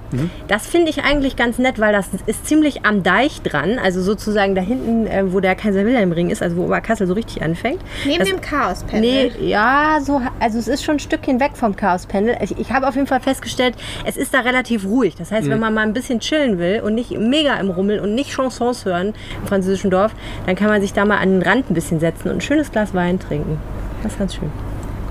[0.48, 3.78] Das finde ich eigentlich ganz nett, weil das ist ziemlich am Deich dran.
[3.82, 7.80] Also sozusagen da hinten, äh, wo der Kaiser-Wilhelm-Ring ist, also wo Oberkassel so richtig anfängt.
[8.04, 9.32] Neben Das- dem Chaos-Pendel.
[9.38, 12.36] Nee, ja, so, also es ist schon ein Stückchen weg vom Chaos-Pendel.
[12.42, 15.14] Ich, ich habe auf jeden Fall festgestellt, es ist da relativ ruhig.
[15.16, 18.14] Das heißt, wenn man mal ein bisschen chillen will und nicht mega im Rummel und
[18.14, 20.12] nicht Chansons hören im französischen Dorf,
[20.46, 22.70] dann kann man sich da mal an den Rand ein bisschen setzen und ein schönes
[22.72, 23.58] Glas Wein trinken.
[24.02, 24.50] Das ist ganz schön.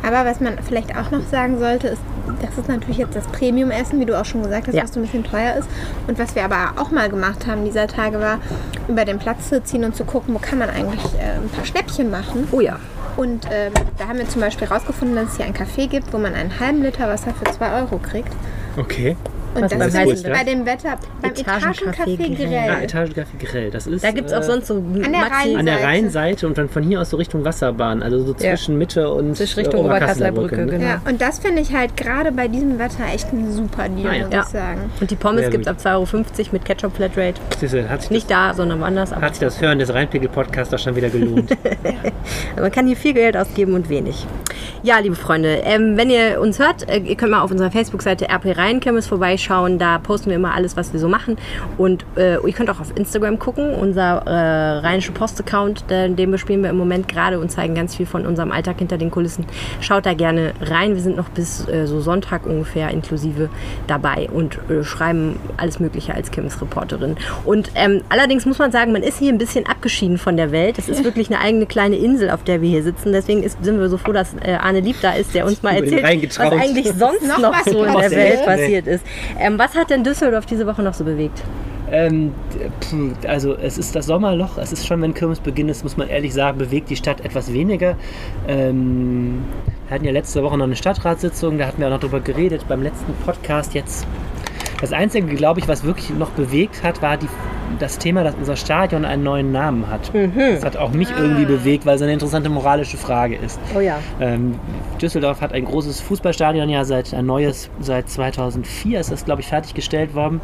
[0.05, 2.01] Aber was man vielleicht auch noch sagen sollte, ist,
[2.41, 4.83] das ist natürlich jetzt das Premium-Essen, wie du auch schon gesagt hast, Ja.
[4.83, 5.67] was so ein bisschen teuer ist.
[6.07, 8.39] Und was wir aber auch mal gemacht haben dieser Tage war,
[8.87, 11.65] über den Platz zu ziehen und zu gucken, wo kann man eigentlich äh, ein paar
[11.65, 12.47] Schnäppchen machen.
[12.51, 12.77] Oh ja.
[13.17, 16.17] Und ähm, da haben wir zum Beispiel herausgefunden, dass es hier ein Café gibt, wo
[16.17, 18.31] man einen halben Liter Wasser für 2 Euro kriegt.
[18.77, 19.15] Okay.
[19.55, 20.37] Und Was das beim ist das?
[20.37, 22.69] bei dem Wetter, beim Etagencafé Etagencafé Grell.
[22.69, 22.85] Ah, Grell.
[22.85, 23.71] Etagecafé Grell.
[23.71, 25.87] Das ist Da gibt es auch äh, sonst so der Maxi- an der Seite.
[25.87, 28.55] Rheinseite und dann von hier aus so Richtung Wasserbahn, also so Ja.
[28.55, 30.55] zwischen Mitte und Zwischen Richtung äh, Oberkasseler Brücke.
[30.57, 30.71] Brücke, ne?
[30.79, 30.85] genau.
[30.85, 34.13] Ja, und das finde ich halt gerade bei diesem Wetter echt ein super Deal, Ah,
[34.15, 34.25] ja.
[34.25, 34.41] muss Ja.
[34.41, 34.81] ich sagen.
[34.99, 37.35] Und die Pommes gibt es ab 2,50 Euro mit Ketchup Flatrate.
[37.59, 39.11] Siehst du, Hat sich, Nicht da, sondern woanders.
[39.11, 41.55] das, hat sich das Hören des Rheinpegel-Podcasts doch schon wieder gelohnt.
[42.59, 44.25] Man kann hier viel Geld ausgeben und wenig.
[44.83, 48.27] Ja, liebe Freunde, ähm, wenn ihr uns hört, äh, ihr könnt mal auf unserer Facebook-Seite
[48.29, 49.44] RP Rheinkirmes vorbeischauen.
[49.77, 51.37] Da posten wir immer alles, was wir so machen.
[51.77, 56.69] Und äh, ihr könnt auch auf Instagram gucken, unser äh, Rheinische Post-Account, den bespielen wir
[56.69, 59.45] im Moment gerade und zeigen ganz viel von unserem Alltag hinter den Kulissen.
[59.81, 60.95] Schaut da gerne rein.
[60.95, 63.49] Wir sind noch bis äh, so Sonntag ungefähr inklusive
[63.87, 67.17] dabei und äh, schreiben alles Mögliche als Kirmes-Reporterin.
[67.43, 70.77] Und ähm, allerdings muss man sagen, man ist hier ein bisschen abgeschieden von der Welt.
[70.77, 73.11] Es ist wirklich eine eigene kleine Insel, auf der wir hier sitzen.
[73.11, 75.75] Deswegen ist, sind wir so froh, dass äh, Arne Lieb da ist, der uns mal
[75.75, 78.11] erzählt, was eigentlich sonst Noch noch, so in der.
[78.11, 79.05] Welt passiert ist.
[79.39, 81.43] Ähm, was hat denn Düsseldorf diese Woche noch so bewegt?
[81.91, 82.33] Ähm,
[83.27, 86.33] also es ist das Sommerloch, es ist schon, wenn Kirmes beginnt, ist, muss man ehrlich
[86.33, 87.95] sagen, bewegt die Stadt etwas weniger.
[88.47, 89.43] Ähm,
[89.87, 92.67] wir hatten ja letzte Woche noch eine Stadtratssitzung, da hatten wir auch noch drüber geredet
[92.67, 94.07] beim letzten Podcast jetzt.
[94.81, 97.27] Das Einzige, glaube ich, was wirklich noch bewegt hat, war die,
[97.79, 100.11] das Thema, dass unser Stadion einen neuen Namen hat.
[100.35, 103.59] Das hat auch mich irgendwie bewegt, weil es eine interessante moralische Frage ist.
[103.75, 103.99] Oh ja.
[104.19, 104.59] Ähm,
[105.01, 109.47] Düsseldorf hat ein großes Fußballstadion, ja seit ein neues seit 2004 ist das glaube ich
[109.47, 110.41] fertiggestellt worden.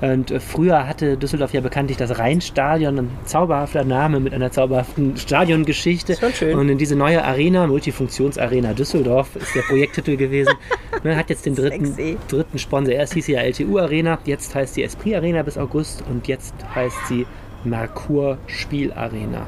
[0.00, 5.16] Und äh, früher hatte Düsseldorf ja bekanntlich das Rheinstadion, ein zauberhafter Name mit einer zauberhaften
[5.16, 6.16] Stadiongeschichte.
[6.16, 6.58] Schon schön.
[6.58, 10.54] Und in diese neue Arena, Multifunktionsarena Düsseldorf, ist der Projekttitel gewesen.
[11.04, 12.16] Ne, hat jetzt den dritten, Sexy.
[12.26, 12.92] dritten Sponsor.
[12.92, 16.54] Erst hieß sie ja LTU Arena, jetzt heißt sie Esprit Arena bis August und jetzt
[16.74, 17.24] heißt sie
[17.62, 19.46] Merkur Spielarena.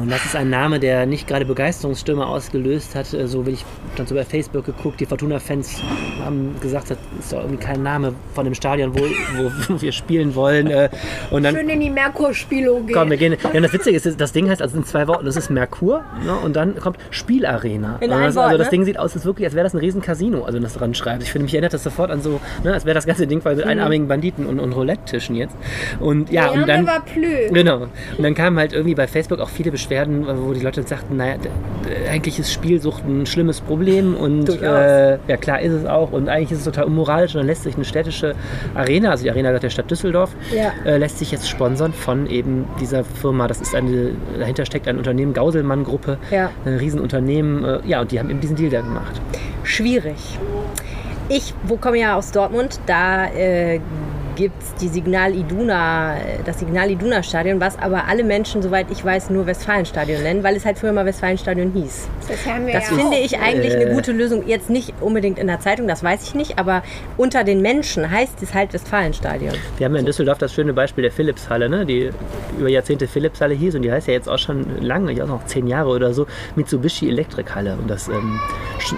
[0.00, 3.12] Und das ist ein Name, der nicht gerade Begeisterungsstürme ausgelöst hat.
[3.12, 3.64] Äh, So wie ich
[3.96, 5.82] dann so bei Facebook geguckt, die Fortuna-Fans
[6.24, 9.02] haben gesagt, das ist doch irgendwie kein Name von dem Stadion, wo,
[9.36, 10.68] wo, wir spielen wollen.
[10.68, 10.88] Äh,
[11.30, 12.94] Und dann Schön in die Merkur-Spielo gehen.
[12.94, 13.36] Komm, wir gehen.
[13.42, 16.04] Ja, und das Witzige ist, das Ding heißt also in zwei Worten, das ist Merkur
[16.24, 17.96] ne, und dann kommt Spielarena.
[18.00, 18.70] In einem das, Wort, also das ne?
[18.70, 21.22] Ding sieht aus, als wirklich, als wäre das ein riesen Casino, also das dran schreibt.
[21.22, 23.56] Ich finde, mich erinnert das sofort an so, ne, als wäre das ganze Ding voll
[23.56, 25.56] mit einarmigen Banditen und, und Roulette-Tischen jetzt.
[26.00, 26.86] Und ja, und dann.
[27.52, 27.82] Genau.
[28.16, 31.34] Und dann kamen halt irgendwie bei Facebook auch viele Beschwerden, wo die Leute sagten, naja,
[32.10, 36.52] eigentlich ist Spielsucht ein schlimmes Problem und äh, ja klar ist es auch und eigentlich
[36.52, 38.34] ist es total unmoralisch und dann lässt sich eine städtische
[38.74, 40.72] Arena, also die Arena der Stadt Düsseldorf, Ja.
[40.84, 43.46] äh, lässt sich jetzt sponsern von eben dieser Firma.
[43.46, 46.50] Das ist eine, dahinter steckt ein Unternehmen, Gauselmann-Gruppe, Ja.
[46.64, 49.20] ein Riesenunternehmen, äh, ja und die haben eben diesen Deal da gemacht.
[49.62, 50.16] Schwierig.
[51.28, 53.80] Ich wo komme ja aus Dortmund, da äh,
[54.36, 59.04] gibt es die Signal Iduna, das Signal Iduna Stadion, was aber alle Menschen, soweit ich
[59.04, 62.08] weiß, nur Westfalenstadion nennen, weil es halt früher mal Westfalenstadion hieß.
[62.28, 63.24] Das haben wir Das ja finde auch.
[63.24, 63.86] ich eigentlich Äh.
[63.86, 64.46] eine gute Lösung.
[64.46, 66.82] Jetzt nicht unbedingt in der Zeitung, das weiß ich nicht, aber
[67.16, 69.54] unter den Menschen heißt es halt Westfalenstadion.
[69.78, 71.86] Wir haben ja in Düsseldorf das schöne Beispiel der Philipshalle, ne?
[71.86, 72.10] die
[72.58, 75.46] über Jahrzehnte Philipshalle hieß und die heißt ja jetzt auch schon lange, ich auch noch
[75.46, 77.76] zehn Jahre oder so, Mitsubishi Elektrikhalle.
[77.80, 78.38] Und das ähm,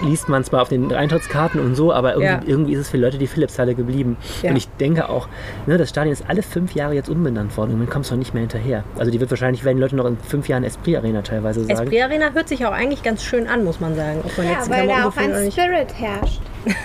[0.03, 2.41] liest man zwar auf den Eintrittskarten und so, aber irgendwie, Ja.
[2.45, 4.17] irgendwie ist es für Leute die Philipshalle geblieben.
[4.41, 4.49] Ja.
[4.51, 5.28] Und ich denke auch,
[5.67, 8.17] ne, das Stadion ist alle fünf Jahre jetzt umbenannt worden und man kommt es noch
[8.17, 8.83] nicht mehr hinterher.
[8.97, 11.71] Also die wird wahrscheinlich, werden die Leute noch in fünf Jahren Esprit Arena teilweise sagen.
[11.83, 14.19] Esprit Arena hört sich auch eigentlich ganz schön an, muss man sagen.
[14.23, 15.51] Ob man Ja, jetzt weil Klamotten da auch ein.
[15.51, 16.41] Spirit herrscht.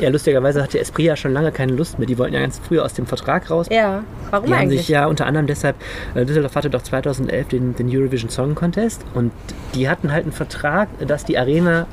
[0.00, 2.06] Ja, lustigerweise hatte Esprit ja schon lange keine Lust mehr.
[2.06, 3.66] Die wollten ja ganz früh aus dem Vertrag raus.
[3.70, 4.80] Ja, warum Die haben eigentlich?
[4.80, 5.76] sich ja unter anderem deshalb,
[6.14, 9.30] äh, Düsseldorf hatte doch 2011 den, den Eurovision Song Contest und
[9.74, 11.86] die hatten halt einen Vertrag, dass die Arena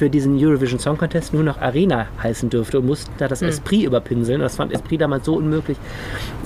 [0.00, 3.84] für diesen Eurovision Song Contest nur noch Arena heißen dürfte und mussten da das Esprit
[3.84, 4.36] überpinseln.
[4.40, 5.76] Und das fand Esprit damals so unmöglich,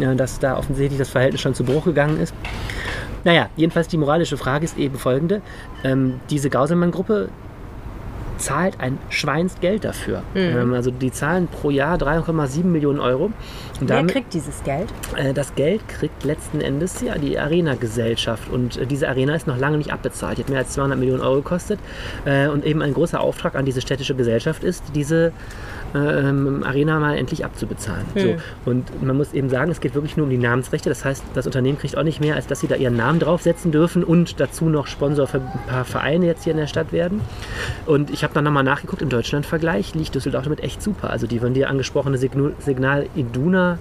[0.00, 2.34] äh, dass da offensichtlich das Verhältnis schon zu Bruch gegangen ist.
[3.22, 5.40] Naja, jedenfalls die moralische Frage ist eben folgende.
[5.84, 7.28] Ähm, diese Gauselmann-Gruppe
[8.38, 10.22] zahlt ein Schweinsgeld dafür.
[10.34, 10.40] Mhm.
[10.40, 13.24] Ähm, also die zahlen pro Jahr 3,7 Millionen Euro.
[13.80, 14.88] Und Wer damit- kriegt dieses Geld?
[15.16, 19.58] äh, das Geld kriegt letzten Endes ja die Arena-Gesellschaft und äh, diese Arena ist noch
[19.58, 20.38] lange nicht abbezahlt.
[20.38, 21.78] Die hat mehr als 200 Millionen Euro gekostet
[22.24, 25.32] äh, und eben ein großer Auftrag an diese städtische Gesellschaft ist, diese
[25.94, 28.04] ähm, Arena mal endlich abzubezahlen.
[28.16, 28.34] So.
[28.64, 30.88] Und man muss eben sagen, es geht wirklich nur um die Namensrechte.
[30.88, 33.70] Das heißt, das Unternehmen kriegt auch nicht mehr, als dass sie da ihren Namen draufsetzen
[33.72, 37.20] dürfen und dazu noch Sponsor für ein paar Vereine jetzt hier in der Stadt werden.
[37.86, 41.10] Und ich habe dann nochmal nachgeguckt, im Deutschlandvergleich liegt Düsseldorf damit echt super.
[41.10, 43.78] Also die von dir angesprochene Signal, Signal Iduna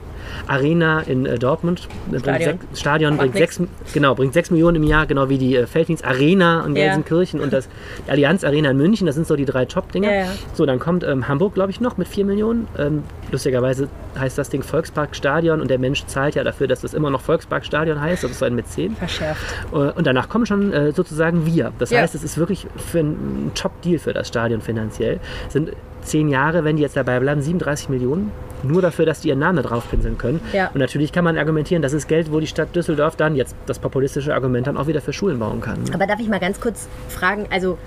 [0.48, 2.50] Arena in äh, Dortmund, äh, bringt Stadion.
[2.74, 3.60] sech- Stadion bringt sechs,
[3.94, 6.86] genau, bringt 6 Millionen im Jahr, genau wie die äh, Felddienst Arena in Ja.
[6.86, 7.68] Gelsenkirchen und das
[8.08, 9.06] die Allianz Arena in München.
[9.06, 10.10] Das sind so die drei Top-Dinger.
[10.10, 10.32] Ja, ja.
[10.54, 12.68] So, dann kommt ähm, Hamburg, glaube ich, noch mit 4 Millionen.
[12.78, 13.88] Ähm, lustigerweise
[14.20, 18.00] heißt das Ding Volksparkstadion und der Mensch zahlt ja dafür, dass das immer noch Volksparkstadion
[18.02, 18.24] heißt.
[18.24, 18.96] Das ist so ein Mäzen.
[18.96, 19.42] Verschärft.
[19.72, 21.72] Äh, Und danach kommen schon äh, sozusagen wir.
[21.80, 22.02] Das Ja.
[22.02, 25.20] heißt, es ist wirklich für ein Top-Deal für das Stadion finanziell.
[25.48, 28.32] Es sind zehn Jahre, wenn die jetzt dabei bleiben, 37 Millionen.
[28.62, 30.40] Nur dafür, dass die ihren Namen drauf pinseln können.
[30.54, 30.68] Ja.
[30.74, 33.80] Und natürlich kann man argumentieren, das ist Geld, wo die Stadt Düsseldorf dann, jetzt das
[33.80, 35.80] populistische Argument, dann auch wieder für Schulen bauen kann.
[35.94, 37.78] Aber darf ich mal ganz kurz fragen, also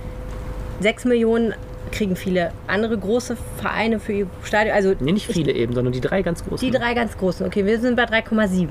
[0.80, 1.54] 6 Millionen
[1.92, 6.00] kriegen viele andere große Vereine für ihr Stadion, also Nee, nicht viele eben, sondern die
[6.00, 6.66] drei ganz großen.
[6.70, 7.46] die drei ganz großen.
[7.46, 8.68] Okay, wir sind bei 3,7.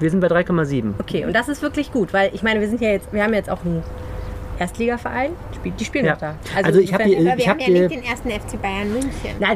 [0.00, 0.94] Wir sind bei 3,7.
[0.98, 3.32] Okay, und das ist wirklich gut, weil ich meine, wir sind ja jetzt, wir haben
[3.34, 3.82] jetzt auch einen
[4.58, 6.12] Erstligaverein, die spiel- die spielen Ja.
[6.12, 6.34] doch da.
[6.64, 8.30] Also ich hab insofern- hier- Aber Ich wir haben hab ja dir- nicht den ersten
[8.30, 9.10] FC Bayern München.
[9.40, 9.48] Na,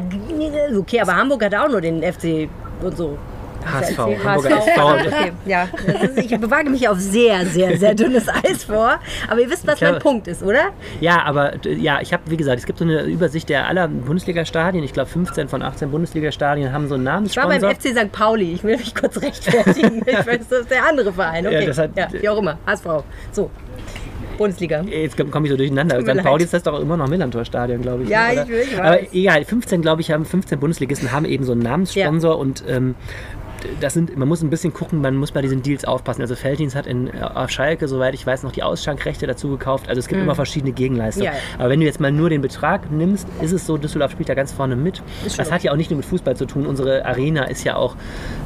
[0.79, 2.49] okay, aber Hamburg hat auch nur den FC
[2.81, 3.17] und so.
[3.65, 4.23] HSV, HSV.
[4.23, 4.89] Hamburger SV.
[4.93, 5.67] Okay, ja.
[6.03, 8.99] Ist, ich bewage mich auf sehr, sehr, sehr dünnes Eis vor.
[9.27, 10.69] Aber ihr wisst, was glaube- mein Punkt ist, oder?
[11.01, 14.83] Ja, aber ja, ich habe, wie gesagt, es gibt so eine Übersicht der aller Bundesliga-Stadien.
[14.83, 17.93] Ich glaube, 15 von 18 Bundesliga-Stadien haben so einen Ich war beim Namenssponsor.
[17.93, 18.11] FC St.
[18.11, 18.53] Pauli.
[18.53, 20.01] Ich will mich kurz rechtfertigen.
[20.05, 21.45] ich weiß, das ist der andere Verein.
[21.45, 21.61] Okay.
[21.61, 22.57] Ja, das hat- ja, wie auch immer.
[22.65, 22.85] HSV.
[23.31, 23.49] So.
[24.37, 24.81] Bundesliga.
[24.83, 25.99] Jetzt komme ich so durcheinander.
[26.01, 26.23] St.
[26.23, 28.09] Pauli ist das doch immer noch Millantor-Stadion, glaube ich.
[28.09, 28.43] Ja, oder?
[28.43, 29.07] ich will- ich Aber weiß.
[29.11, 32.95] egal, 15, glaube ich, haben 15 Bundesligisten haben eben so einen Namenssponsor und ähm,
[33.79, 36.21] das sind, man muss ein bisschen gucken, man muss bei diesen Deals aufpassen.
[36.21, 39.89] Also Felddienst hat in, äh, auf Schalke, soweit ich weiß, noch die Ausschankrechte dazu gekauft.
[39.89, 41.29] Also es gibt immer verschiedene Gegenleistungen.
[41.29, 41.35] Mhm.
[41.35, 41.59] Ja, ja.
[41.59, 44.33] Aber wenn du jetzt mal nur den Betrag nimmst, ist es so, Düsseldorf spielt da
[44.33, 45.01] ganz vorne mit.
[45.23, 46.65] Das hat ja auch nicht nur mit Fußball zu tun.
[46.65, 47.95] Unsere Arena ist ja auch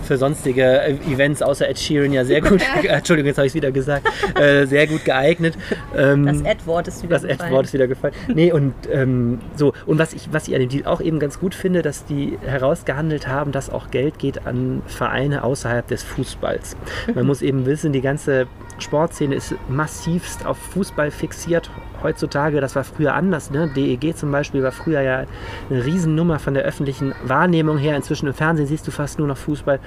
[0.04, 3.56] für sonstige äh, Events außer Ed Sheeran ja sehr gut, Entschuldigung, jetzt habe ich es
[3.56, 4.08] wieder gesagt,
[4.40, 5.56] äh, sehr gut geeignet.
[5.96, 8.14] Ähm, Das Ad-Wort ist wieder das Ad-Wort ist wieder gefallen.
[8.34, 9.74] Nee, und ähm, so.
[9.86, 12.38] Und was ich, was ich an dem Deal auch eben ganz gut finde, dass die
[12.46, 16.76] herausgehandelt haben, dass auch Geld geht an Vereine außerhalb des Fußballs.
[17.14, 18.48] Man muss eben wissen, die ganze
[18.80, 21.70] Sportszene ist massivst auf Fußball fixiert
[22.02, 22.62] heutzutage.
[22.62, 23.52] Das war früher anders.
[23.52, 23.70] Ne?
[23.74, 25.26] DEG zum Beispiel war früher ja
[25.70, 27.96] eine Riesennummer von der öffentlichen Wahrnehmung her.
[27.96, 29.80] Inzwischen im Fernsehen siehst du fast nur noch Fußball.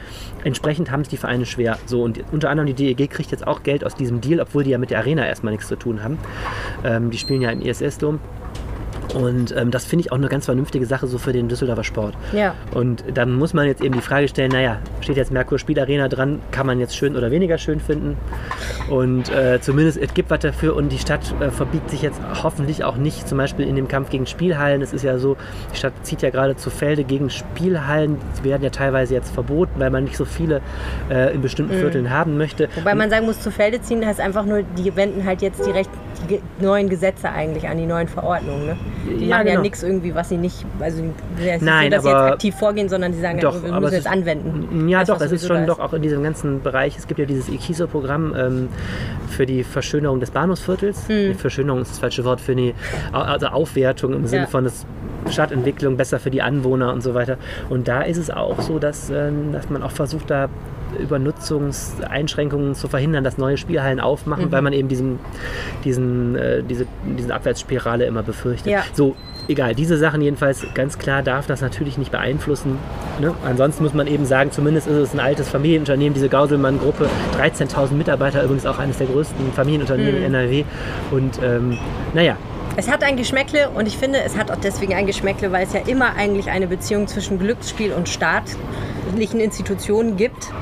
[0.44, 1.78] Entsprechend haben es die Vereine schwer.
[1.86, 4.70] So, und unter anderem die DEG kriegt jetzt auch Geld aus diesem Deal, obwohl die
[4.70, 6.18] ja mit der Arena erstmal nichts zu tun haben.
[6.84, 8.20] Ähm, die spielen ja im ISS-Dom.
[9.14, 12.14] Und ähm, das finde ich auch eine ganz vernünftige Sache so für den Düsseldorfer Sport.
[12.32, 12.54] Ja.
[12.72, 16.40] Und dann muss man jetzt eben die Frage stellen, naja, steht jetzt Merkur Spielarena dran,
[16.50, 18.16] kann man jetzt schön oder weniger schön finden.
[18.90, 22.84] Und äh, zumindest es gibt was dafür und die Stadt äh, verbiegt sich jetzt hoffentlich
[22.84, 24.82] auch nicht, zum Beispiel in dem Kampf gegen Spielhallen.
[24.82, 25.36] Es ist ja so,
[25.72, 28.18] die Stadt zieht ja gerade zu Felde gegen Spielhallen.
[28.38, 30.60] Die werden ja teilweise jetzt verboten, weil man nicht so viele
[31.10, 32.68] äh, in bestimmten Vierteln haben möchte.
[32.76, 35.70] Wobei man sagen muss, zu Felde ziehen heißt einfach nur, die wenden halt jetzt die,
[35.70, 35.90] Recht,
[36.28, 38.66] die neuen Gesetze eigentlich an, die neuen Verordnungen.
[38.66, 38.76] Ne?
[39.06, 39.62] Die Ja, machen ja genau.
[39.62, 43.12] nichts irgendwie, was sie nicht, also ist Nein, so, dass sie jetzt aktiv vorgehen, sondern
[43.12, 44.88] die sagen, Doch, ja, wir müssen es jetzt ist- anwenden.
[44.88, 46.96] Ja, Das, doch, es ist schon da doch auch in diesem ganzen Bereich.
[46.98, 48.68] Es gibt ja dieses IKISO-Programm ähm,
[49.28, 51.06] für die Verschönerung des Bahnhofsviertels.
[51.08, 52.74] Die Verschönerung ist das falsche Wort für die
[53.12, 54.48] Au- also Aufwertung im Sinne Ja.
[54.48, 54.84] von das
[55.30, 57.36] Stadtentwicklung besser für die Anwohner und so weiter.
[57.68, 60.48] Und da ist es auch so, dass, ähm, dass man auch versucht, da
[60.96, 65.18] Übernutzungseinschränkungen zu verhindern, dass neue Spielhallen aufmachen, weil man eben diesen,
[65.84, 66.86] diesen, äh, diese,
[67.18, 68.72] diese Abwärtsspirale immer befürchtet.
[68.72, 68.84] Ja.
[68.92, 69.16] So,
[69.48, 72.78] egal, diese Sachen jedenfalls ganz klar darf das natürlich nicht beeinflussen.
[73.20, 73.34] Ne?
[73.44, 78.42] Ansonsten muss man eben sagen, zumindest ist es ein altes Familienunternehmen, diese Gauselmann-Gruppe, 13.000 Mitarbeiter,
[78.42, 80.64] übrigens auch eines der größten Familienunternehmen in NRW.
[81.10, 81.78] Und ähm,
[82.14, 82.36] naja,
[82.76, 85.72] Es hat ein Geschmäckle und ich finde, es hat auch deswegen ein Geschmäckle, weil es
[85.72, 90.52] ja immer eigentlich eine Beziehung zwischen Glücksspiel und staatlichen Institutionen gibt.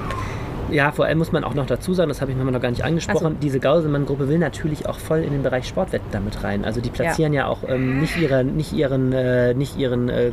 [0.74, 2.84] Ja, vor allem muss man auch noch dazu sagen, das habe ich noch gar nicht
[2.84, 3.36] angesprochen, Ach so.
[3.40, 6.64] diese Gauselmann-Gruppe will natürlich auch voll in den Bereich Sportwetten damit rein.
[6.64, 10.32] Also die platzieren ja, auch ähm, nicht, ihre, nicht ihren, äh, nicht ihren äh,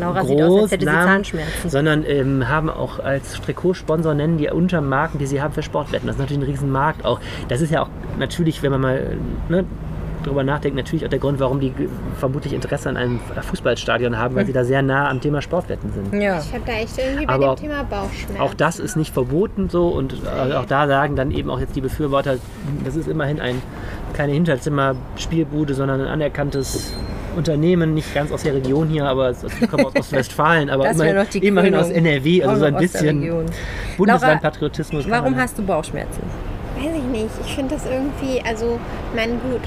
[0.00, 1.68] Laura sieht aus, als hätte sie Zahnschmerzen.
[1.68, 6.06] sondern ähm, haben auch als Trikotsponsor nennen die Untermarken, die sie haben für Sportwetten.
[6.06, 7.20] Das ist natürlich ein Riesenmarkt auch.
[7.48, 9.18] Das ist ja auch natürlich, wenn man mal
[9.50, 9.66] ne,
[10.26, 11.72] drüber nachdenkt, natürlich auch der Grund, warum die
[12.18, 16.20] vermutlich Interesse an einem Fußballstadion haben, weil sie da sehr nah am Thema Sportwetten sind.
[16.20, 16.40] Ja.
[16.40, 18.40] Ich habe da echt irgendwie bei Aber dem Thema Bauchschmerzen.
[18.40, 21.76] Auch das ist nicht verboten so und äh, auch da sagen dann eben auch jetzt
[21.76, 22.36] die Befürworter,
[22.84, 23.62] das ist immerhin ein
[24.14, 26.94] keine Hinterzimmer-Spielbude, sondern ein anerkanntes
[27.36, 31.42] Unternehmen, nicht ganz aus der Region hier, aber es es kommt aus Ostwestfalen, aber immerhin,
[31.42, 33.46] immerhin aus NRW, also so ein bisschen.
[33.96, 35.08] Bundeslandpatriotismus.
[35.08, 36.22] Warum hast du Bauchschmerzen?
[36.76, 37.30] Weiß ich nicht.
[37.44, 38.78] Ich finde das irgendwie, also,
[39.14, 39.62] mein gut,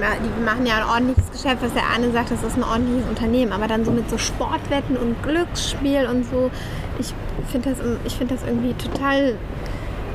[0.00, 2.64] die ma- die machen ja ein ordentliches Geschäft, was der Arne sagt, das ist ein
[2.64, 6.50] ordentliches Unternehmen, aber dann so mit so Sportwetten und Glücksspiel und so,
[6.98, 7.12] ich
[7.50, 9.34] finde das, find das irgendwie total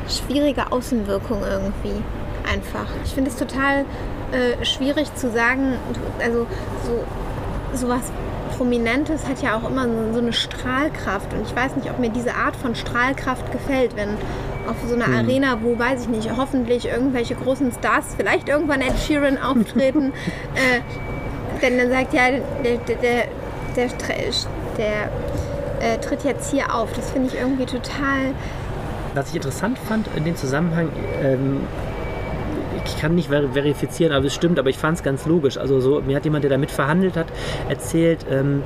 [0.07, 2.01] schwierige Außenwirkung irgendwie.
[2.51, 2.85] Einfach.
[3.03, 3.85] Ich finde es total
[4.31, 5.73] äh, schwierig zu sagen,
[6.23, 6.45] also
[6.85, 7.03] so
[7.75, 8.11] sowas
[8.55, 12.09] Prominentes hat ja auch immer so, so eine Strahlkraft und ich weiß nicht, ob mir
[12.09, 14.09] diese Art von Strahlkraft gefällt, wenn
[14.67, 18.97] auf so einer Arena, wo, weiß ich nicht, hoffentlich irgendwelche großen Stars, vielleicht irgendwann Ed
[18.99, 20.13] Sheeran auftreten,
[20.56, 20.82] äh,
[21.62, 22.32] wenn dann sagt, ja,
[22.63, 23.28] der, der, der,
[23.75, 23.88] der,
[24.78, 25.10] der
[25.80, 26.93] äh, tritt jetzt hier auf.
[26.93, 28.34] Das finde ich irgendwie total
[29.13, 30.89] Was ich interessant fand in dem Zusammenhang,
[31.21, 31.62] ähm,
[32.86, 35.58] ich kann nicht ver verifizieren, aber es stimmt, aber ich fand es ganz logisch.
[35.58, 37.28] Also so, mir hat jemand, der damit verhandelt hat,
[37.67, 38.63] erzählt, ähm,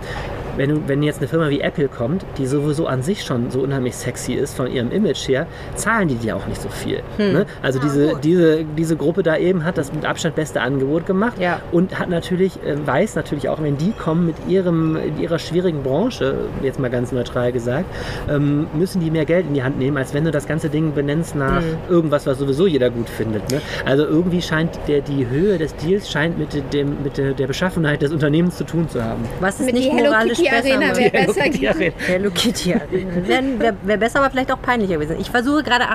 [0.59, 3.61] wenn, du- wenn jetzt eine Firma wie Apple kommt, die sowieso an sich schon so
[3.61, 7.01] unheimlich sexy ist von ihrem Image her, zahlen die dir auch nicht so viel.
[7.17, 7.45] Ne?
[7.63, 8.23] Also diese, gut.
[8.23, 11.59] diese, diese Gruppe da eben hat das mit Abstand beste Angebot gemacht Ja.
[11.71, 15.81] und hat natürlich, äh, weiß natürlich auch, wenn die kommen mit ihrem, in ihrer schwierigen
[15.81, 17.85] Branche, jetzt mal ganz neutral gesagt,
[18.29, 20.93] ähm, müssen die mehr Geld in die Hand nehmen, als wenn du das ganze Ding
[20.93, 23.49] benennst nach irgendwas, was sowieso jeder gut findet.
[23.51, 23.61] Ne?
[23.85, 28.01] Also irgendwie scheint der, die Höhe des Deals scheint mit, dem, mit der, der Beschaffenheit
[28.01, 29.23] des Unternehmens zu tun zu haben.
[29.39, 31.67] Was ist Mit nicht die Hello moralisch Kitty besser Arena wäre besser gewesen.
[31.67, 31.95] Arena.
[32.05, 32.75] Hello Kitty.
[32.91, 35.17] Wäre wär, wär besser, aber vielleicht auch peinlicher gewesen.
[35.19, 35.85] Ich versuche gerade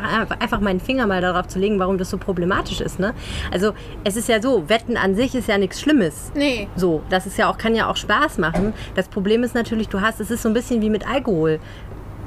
[0.41, 2.99] einfach meinen Finger mal darauf zu legen, warum das so problematisch ist.
[2.99, 3.15] Ne?
[3.51, 3.73] Also
[4.05, 6.33] es ist ja so, Wetten an sich ist ja nichts Schlimmes.
[6.35, 6.69] Nee.
[6.77, 8.73] So, das ist ja auch, kann ja auch Spaß machen.
[8.95, 11.61] Das Problem ist natürlich, du hast, es ist so ein bisschen wie mit Alkohol.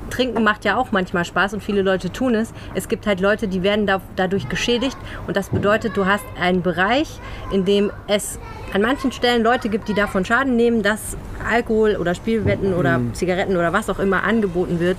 [0.10, 2.54] Trinken macht ja auch manchmal Spaß und viele Leute tun es.
[2.76, 6.62] Es gibt halt Leute, die werden da, dadurch geschädigt und das bedeutet, du hast einen
[6.62, 7.20] Bereich,
[7.52, 8.39] in dem es
[8.74, 11.15] an manchen Stellen Leute gibt, die davon Schaden nehmen, dass
[11.50, 14.98] Alkohol oder Spielwetten oder Zigaretten oder was auch immer angeboten wird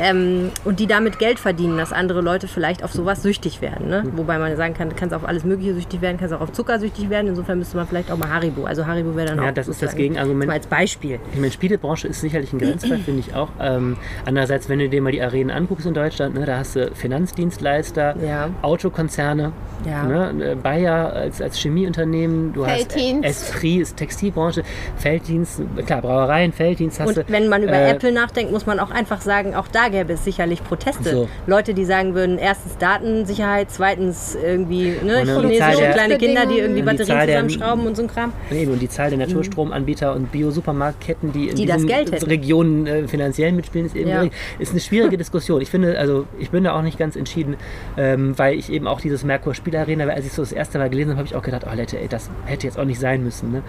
[0.00, 3.88] ähm, und die damit Geld verdienen, dass andere Leute vielleicht auf sowas süchtig werden.
[3.88, 4.02] Ne?
[4.16, 6.80] Wobei man sagen kann, du kannst auf alles Mögliche süchtig werden, kannst auch auf Zucker
[6.80, 7.28] süchtig werden.
[7.28, 8.64] Insofern müsste man vielleicht auch mal Haribo.
[8.64, 10.50] Also Haribo wäre dann Ja, auch das ist das Gegenargument.
[10.50, 11.20] so als Beispiel.
[11.32, 13.50] Ich meine, Spielebranche ist sicherlich ein Grenzfall, finde ich auch.
[13.60, 13.96] Ähm,
[14.44, 18.14] Andererseits, wenn du dir mal die Arenen anguckst in Deutschland, ne, da hast du Finanzdienstleister,
[18.22, 18.50] Ja.
[18.60, 19.52] Autokonzerne,
[19.88, 20.02] Ja.
[20.04, 23.24] ne, äh, Bayer als, als Chemieunternehmen, du Felddienst.
[23.26, 24.62] hast Esprit, ist Textilbranche,
[24.98, 27.24] Felddienst, klar, Brauereien, Felddienst hast Und du.
[27.28, 30.24] wenn man über äh, Apple nachdenkt, muss man auch einfach sagen, auch da gäbe es
[30.24, 31.08] sicherlich Proteste.
[31.10, 31.28] So.
[31.46, 36.90] Leute, die sagen würden, erstens Datensicherheit, zweitens irgendwie ne, chinesische kleine Kinder, die irgendwie Und
[36.90, 38.32] die Batterien Zahl der- zusammenschrauben und so ein Kram.
[38.50, 41.88] Eben, und die Zahl der Naturstromanbieter und Bio-Supermarktketten, die in Die diesen.
[42.28, 44.16] Regionen äh, finanziell mitspielen, ist eben Ja.
[44.16, 44.30] gering.
[44.58, 45.60] Ist eine schwierige Diskussion.
[45.60, 47.56] Ich finde, also ich bin da auch nicht ganz entschieden,
[47.96, 51.18] ähm, weil ich eben auch dieses Merkur-Spielarena, als ich so das erste Mal gelesen habe,
[51.18, 53.52] habe ich auch gedacht, oh Leute, ey, das hätte jetzt auch nicht sein müssen.
[53.52, 53.62] Ne?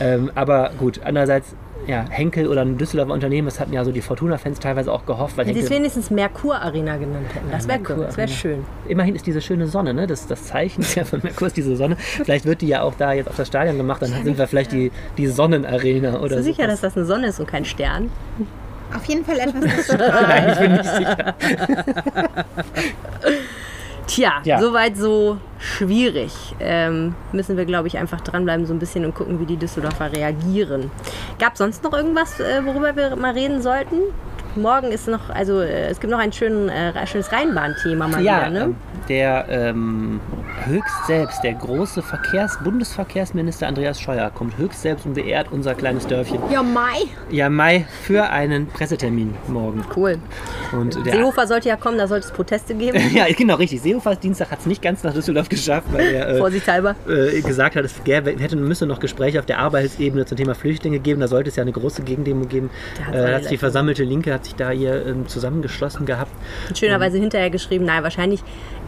[0.00, 1.54] Ähm, aber gut, andererseits,
[1.86, 5.36] ja, Henkel oder ein Düsseldorfer Unternehmen, das hatten ja so die Fortuna-Fans teilweise auch gehofft,
[5.36, 7.50] weil Wenn sie es Henkel, wenigstens Merkur Arena genannt hätten.
[7.50, 8.64] Das wäre Merkur cool, das wäre schön.
[8.86, 10.06] immerhin ist diese schöne Sonne, ne?
[10.06, 11.96] das, das Zeichen ja von Merkur ist diese Sonne.
[11.96, 14.72] Vielleicht wird die ja auch da jetzt auf das Stadion gemacht, dann sind wir vielleicht
[14.72, 18.10] die, die Sonnenarena oder Bist du sicher, dass das eine Sonne ist und kein Stern?
[18.94, 20.28] Auf jeden Fall etwas, das strahlt.
[20.28, 21.34] Nein, ich bin nicht sicher.
[24.06, 24.58] Tja, Ja.
[24.60, 26.32] soweit so schwierig.
[26.60, 30.12] Ähm, müssen wir, glaube ich, einfach dranbleiben so ein bisschen und gucken, wie die Düsseldorfer
[30.12, 30.90] reagieren.
[31.38, 33.96] Gab sonst noch irgendwas, äh, worüber wir mal reden sollten?
[34.56, 38.40] Morgen ist noch, also äh, es gibt noch ein schönen, äh, schönes Rheinbahn-Thema mal Ja,
[38.40, 38.60] wieder, ne?
[38.64, 38.76] ähm,
[39.08, 40.20] der ähm,
[40.66, 46.06] höchst selbst, der große Verkehrs Bundesverkehrsminister Andreas Scheuer kommt höchst selbst und beehrt unser kleines
[46.06, 46.38] Dörfchen.
[46.50, 47.04] Ja, Mai.
[47.30, 49.84] Ja, Mai für einen Pressetermin morgen.
[49.96, 50.18] Cool.
[50.72, 52.98] Und der, Seehofer sollte ja kommen, da sollte es Proteste geben.
[53.14, 53.80] ja, genau, richtig.
[53.82, 56.94] Seehofers Dienstag hat es nicht ganz nach Düsseldorf geschafft, weil er äh, Vorsichtshalber.
[57.08, 60.98] äh, gesagt hat, es gäbe, hätte, müsste noch Gespräche auf der Arbeitsebene zum Thema Flüchtlinge
[61.00, 61.20] geben.
[61.20, 62.70] Da sollte es ja eine große Gegendemo geben.
[63.10, 66.32] Da Äh, hat die versammelte Linke hat sich da hier ähm, zusammengeschlossen gehabt.
[66.68, 68.40] Und schönerweise hinterher geschrieben, nein, wahrscheinlich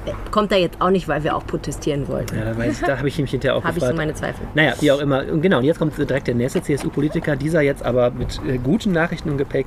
[0.07, 2.37] äh, kommt er jetzt auch nicht, weil wir auch protestieren wollten.
[2.37, 3.93] Ja, da, weiß, da habe ich mich hinterher auch Habe ich gefragt.
[3.93, 4.47] so meine Zweifel.
[4.55, 5.25] Naja, wie auch immer.
[5.31, 8.93] Und genau, und jetzt kommt direkt der nächste CSU-Politiker, dieser jetzt aber mit äh, guten
[8.93, 9.67] Nachrichten im Gepäck.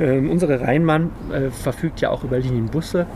[0.00, 3.06] Ähm, unsere Rheinbahn äh, verfügt ja auch über Linienbusse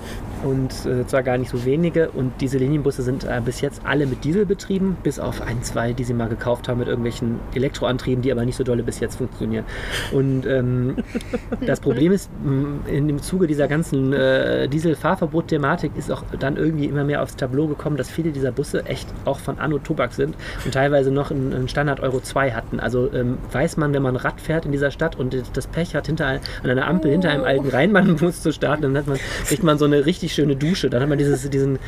[0.44, 2.10] und äh, zwar gar nicht so wenige.
[2.10, 5.92] Und diese Linienbusse sind äh, bis jetzt alle mit Diesel betrieben, bis auf ein, zwei,
[5.92, 9.16] die sie mal gekauft haben mit irgendwelchen Elektroantrieben, die aber nicht so dolle bis jetzt
[9.16, 9.64] funktionieren.
[10.12, 10.96] Und ähm,
[11.66, 16.86] das Problem ist, mh, in dem Zuge dieser ganzen äh, Dieselfahrverbot-Thematik ist auch dann irgendwie
[16.86, 20.34] immer mehr aufs Tableau gekommen, dass viele dieser Busse echt auch von Anno Tobak sind
[20.64, 22.80] und teilweise noch einen, Standard Euro 2 hatten.
[22.80, 26.06] Also ähm, weiß man, wenn man Rad fährt in dieser Stadt und das Pech hat,
[26.06, 29.78] hinter an einer Ampel hinter einem alten Rheinbahnbus zu starten, dann hat man, kriegt man
[29.78, 30.90] so eine richtig schöne Dusche.
[30.90, 31.78] Dann hat man dieses, diesen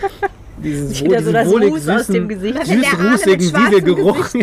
[0.62, 4.28] diesen, so diesen das wohlig Ruß aus süßen, süß-rußigen Dieselgeruch.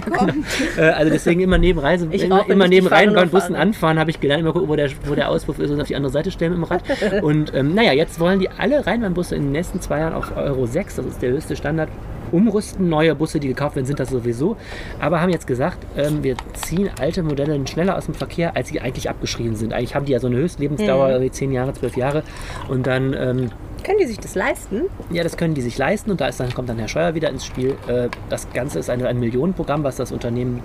[0.78, 3.69] Äh, also deswegen immer neben Reise, immer, immer neben Rheinbahnbussen fahren.
[3.69, 5.95] anfahren, habe ich gelernt, immer gucken, wo der, wo der Auspuff ist und auf die
[5.95, 6.84] andere Seite stellen mit dem Rad.
[7.23, 10.65] Und ähm, naja, jetzt wollen die alle Rheinbahnbusse in den nächsten zwei Jahren auf Euro
[10.65, 11.89] 6, das ist der höchste Standard,
[12.32, 12.89] umrüsten.
[12.89, 14.58] Neue Busse, die gekauft werden, sind das sowieso.
[15.00, 18.80] Aber haben jetzt gesagt, ähm, wir ziehen alte Modelle schneller aus dem Verkehr, als sie
[18.82, 19.74] eigentlich abgeschrieben sind.
[19.74, 21.12] Eigentlich haben die ja so eine Höchstlebensdauer, Mhm.
[21.13, 22.24] irgendwie 10 Jahre, 12 Jahre.
[22.68, 23.50] Und dann ähm,
[23.84, 24.84] Können die sich das leisten?
[25.12, 27.30] ja, das können die sich leisten und da ist dann, kommt dann Herr Scheuer wieder
[27.30, 27.76] ins Spiel.
[27.88, 30.62] Äh, Das Ganze ist ein, ein Millionenprogramm, was das Unternehmen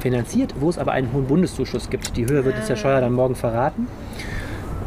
[0.00, 2.16] finanziert, wo es aber einen hohen Bundeszuschuss gibt.
[2.16, 3.86] Die Höhe wird uns Herr Scheuer dann morgen verraten.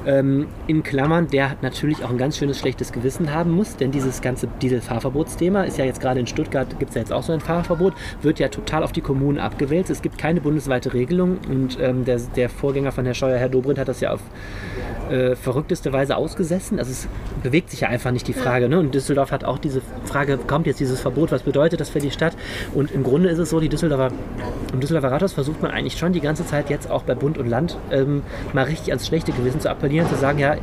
[0.08, 4.22] Ähm, in Klammern, der natürlich auch ein ganz schönes schlechtes Gewissen haben muss, denn dieses
[4.22, 7.42] ganze Dieselfahrverbotsthema ist ja jetzt gerade in Stuttgart, gibt es ja jetzt auch so ein
[7.42, 9.90] Fahrverbot, wird ja total auf die Kommunen abgewälzt.
[9.90, 13.80] Es gibt keine bundesweite Regelung und ähm, der, der Vorgänger von Herrn Scheuer, Herr Dobrindt,
[13.80, 14.22] hat das ja auf
[15.10, 16.80] äh, verrückteste Weise ausgesessen.
[16.80, 17.08] Also es
[17.44, 18.70] bewegt sich ja einfach nicht die Frage.
[18.70, 18.80] Ne?
[18.80, 22.12] Und Düsseldorf hat auch diese Frage, kommt jetzt dieses Verbot, was bedeutet das für die
[22.12, 22.36] Stadt?
[22.74, 24.12] Und im Grunde ist es so, die Düsseldorfer,
[24.74, 27.48] im Düsseldorfer Rathaus versucht man eigentlich schon die ganze Zeit jetzt auch bei Bund und
[27.48, 30.56] Land ähm, mal richtig ans schlechte Gewissen zu appellieren, zu sagen, ja,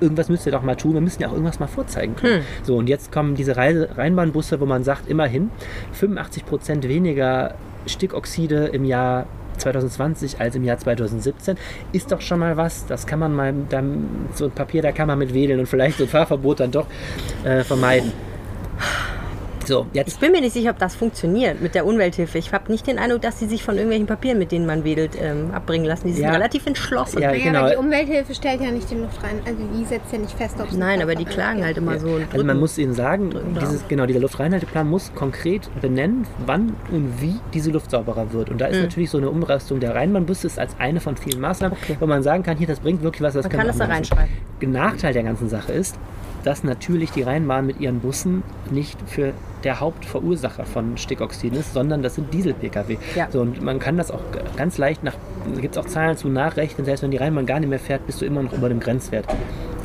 [0.00, 2.42] irgendwas müsst ihr doch mal tun, wir müssen ja auch irgendwas mal vorzeigen können.
[2.62, 5.50] So, und jetzt kommen diese Reise Rheinbahnbusse, wo man sagt, immerhin
[5.92, 7.54] 85 Prozent weniger
[7.86, 9.26] Stickoxide im Jahr
[9.58, 11.56] 2020 als im Jahr 2017
[11.92, 12.86] ist doch schon mal was.
[12.86, 15.98] Das kann man mal, dann, so ein Papier, da kann man mit wedeln und vielleicht
[15.98, 16.86] so ein Fahrverbot dann doch
[17.44, 18.12] äh, vermeiden.
[19.66, 22.38] So, Ich jetzt bin mir nicht sicher, ob das funktioniert mit der Umwelthilfe.
[22.38, 25.12] Ich habe nicht den Eindruck, dass sie sich von irgendwelchen Papieren, mit denen man wedelt,
[25.20, 26.06] ähm, abbringen lassen.
[26.08, 26.32] Die sind Ja.
[26.32, 27.20] relativ entschlossen.
[27.20, 27.58] Ja, Naja, genau.
[27.60, 29.40] aber die Umwelthilfe stellt ja nicht den Luft rein.
[29.46, 31.98] Also die setzt ja nicht fest, ob es Nein, ein aber die klagen halt immer
[31.98, 32.08] so.
[32.08, 37.20] Und Also man muss ihnen sagen, dieses, genau, dieser Luftreinhalteplan muss konkret benennen, wann und
[37.20, 38.50] wie diese Luft sauberer wird.
[38.50, 41.76] Und da ist natürlich so eine Umrüstung der Rheinbahnbusse ist als eine von vielen Maßnahmen,
[41.82, 41.96] Okay.
[42.00, 44.28] wo man sagen kann, hier, das bringt wirklich was, das Man kann das da reinschreiben.
[44.60, 45.96] Nachteil der ganzen Sache ist,
[46.44, 49.32] dass natürlich die Rheinbahn mit ihren Bussen nicht für
[49.64, 52.98] der Hauptverursacher von Stickoxiden ist, sondern das sind Diesel-Pkw.
[53.16, 53.28] Ja.
[53.30, 54.20] So, und man kann das auch
[54.56, 55.14] ganz leicht nach,
[55.54, 58.06] da gibt es auch Zahlen zu nachrechnen, selbst wenn die Rheinbahn gar nicht mehr fährt,
[58.06, 59.26] bist du immer noch über dem Grenzwert.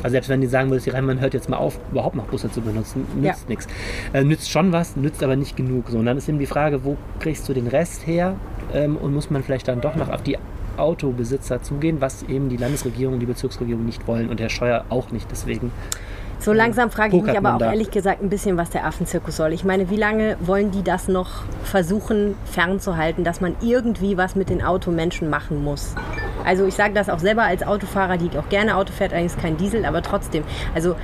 [0.02, 2.50] Also selbst wenn die sagen würdest, die Rheinbahn hört jetzt mal auf, überhaupt noch Busse
[2.50, 3.48] zu benutzen, nützt Ja.
[3.48, 3.66] nichts.
[4.12, 5.88] Äh, nützt schon was, nützt aber nicht genug.
[5.90, 8.36] So, und dann ist eben die Frage, wo kriegst du den Rest her?
[8.72, 10.38] Ähm, und muss man vielleicht dann doch noch auf die
[10.76, 15.10] Autobesitzer zugehen, was eben die Landesregierung und die Bezirksregierung nicht wollen und Herr Scheuer auch
[15.10, 15.30] nicht.
[15.30, 15.70] Deswegen
[16.40, 17.70] So langsam frage ich mich aber auch da.
[17.70, 19.52] ehrlich gesagt ein bisschen, was der Affenzirkus soll.
[19.52, 24.48] Ich meine, wie lange wollen die das noch versuchen fernzuhalten, dass man irgendwie was mit
[24.48, 25.94] den Automenschen machen muss?
[26.44, 29.38] Also ich sage das auch selber als Autofahrer, die auch gerne Auto fährt, eigentlich ist
[29.38, 30.42] kein Diesel, aber trotzdem.
[30.74, 30.96] Also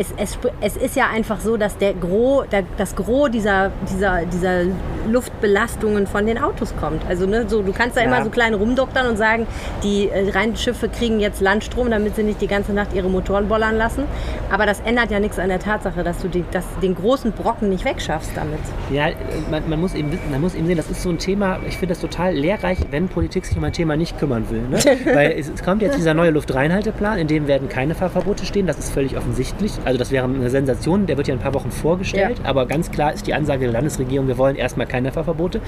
[0.00, 4.24] es, es, es ist ja einfach so, dass der Gros, der, das Gros dieser, dieser,
[4.24, 4.62] dieser
[5.10, 7.02] Luftbelastungen von den Autos kommt.
[7.06, 8.06] Also ne, so, du kannst da Ja.
[8.06, 9.46] immer so klein rumdoktern und sagen,
[9.82, 13.76] die äh, Rheinschiffe kriegen jetzt Landstrom, damit sie nicht die ganze Nacht ihre Motoren bollern
[13.76, 14.04] lassen.
[14.50, 17.68] Aber das ändert ja nichts an der Tatsache, dass du die, dass den großen Brocken
[17.68, 18.58] nicht wegschaffst damit.
[18.90, 19.14] Ja, äh,
[19.50, 21.74] man, man, muss eben, wissen- man muss eben sehen, das ist so ein Thema, ich
[21.76, 24.62] finde das total lehrreich, wenn Politik sich um ein Thema nicht kümmern will.
[24.62, 24.78] Ne?
[25.14, 28.78] Weil es, es kommt jetzt dieser neue Luftreinhalteplan, in dem werden keine Fahrverbote stehen, das
[28.78, 29.72] ist völlig offensichtlich.
[29.90, 32.48] Also das wäre eine Sensation, der wird ja in ein paar Wochen vorgestellt, Ja.
[32.48, 35.60] aber ganz klar ist die Ansage der Landesregierung, wir wollen erstmal keine Fahrverbote.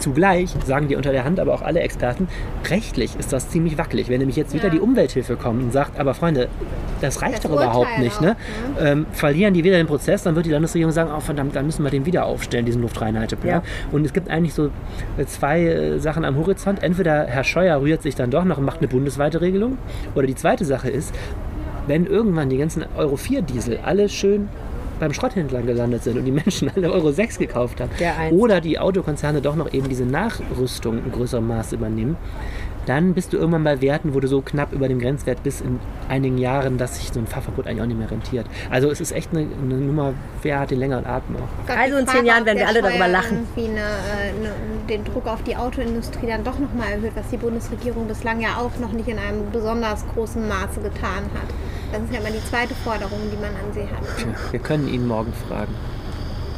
[0.00, 2.26] Zugleich sagen die unter der Hand aber auch alle Experten,
[2.68, 4.08] rechtlich ist das ziemlich wackelig.
[4.08, 4.70] Wenn nämlich jetzt wieder Ja.
[4.70, 6.48] die Umwelthilfe kommt und sagt, aber Freunde,
[7.00, 8.16] das reicht Das doch überhaupt Urteil nicht.
[8.16, 8.36] auch, Ne?
[8.80, 11.84] Ähm, verlieren die wieder den Prozess, dann wird die Landesregierung sagen, oh verdammt, dann müssen
[11.84, 13.62] wir den wieder aufstellen, diesen Luftreinhalteplan.
[13.62, 13.62] Ja.
[13.92, 14.70] Und es gibt eigentlich so
[15.18, 16.82] äh, zwei äh, Sachen am Horizont.
[16.82, 19.78] Entweder Herr Scheuer rührt sich dann doch noch und macht eine bundesweite Regelung.
[20.16, 21.14] Oder die zweite Sache ist,
[21.86, 24.48] wenn irgendwann die ganzen Euro 4 Diesel alle schön
[25.00, 27.90] beim Schrotthändler gelandet sind und die Menschen alle Euro 6 gekauft haben.
[28.30, 32.16] Oder die Autokonzerne doch noch eben diese Nachrüstung in größerem Maß übernehmen.
[32.86, 35.78] Dann bist du irgendwann bei Werten, wo du so knapp über dem Grenzwert bist in
[36.08, 38.46] einigen Jahren, dass sich so ein Fahrverbot eigentlich auch nicht mehr rentiert.
[38.70, 41.66] Also es ist echt eine, eine Nummer, wer hat den längeren Atem auch.
[41.66, 43.46] Gott, Also in zehn Jahren werden wir alle darüber lachen.
[43.56, 44.52] Irgendwie eine, äh, eine,
[44.88, 48.76] den Druck auf die Autoindustrie dann doch nochmal erhöht, was die Bundesregierung bislang ja auch
[48.80, 51.50] noch nicht in einem besonders großen Maße getan hat.
[51.92, 54.52] Das ist ja immer die zweite Forderung, die man an sie hat.
[54.52, 55.74] Wir können ihn morgen fragen.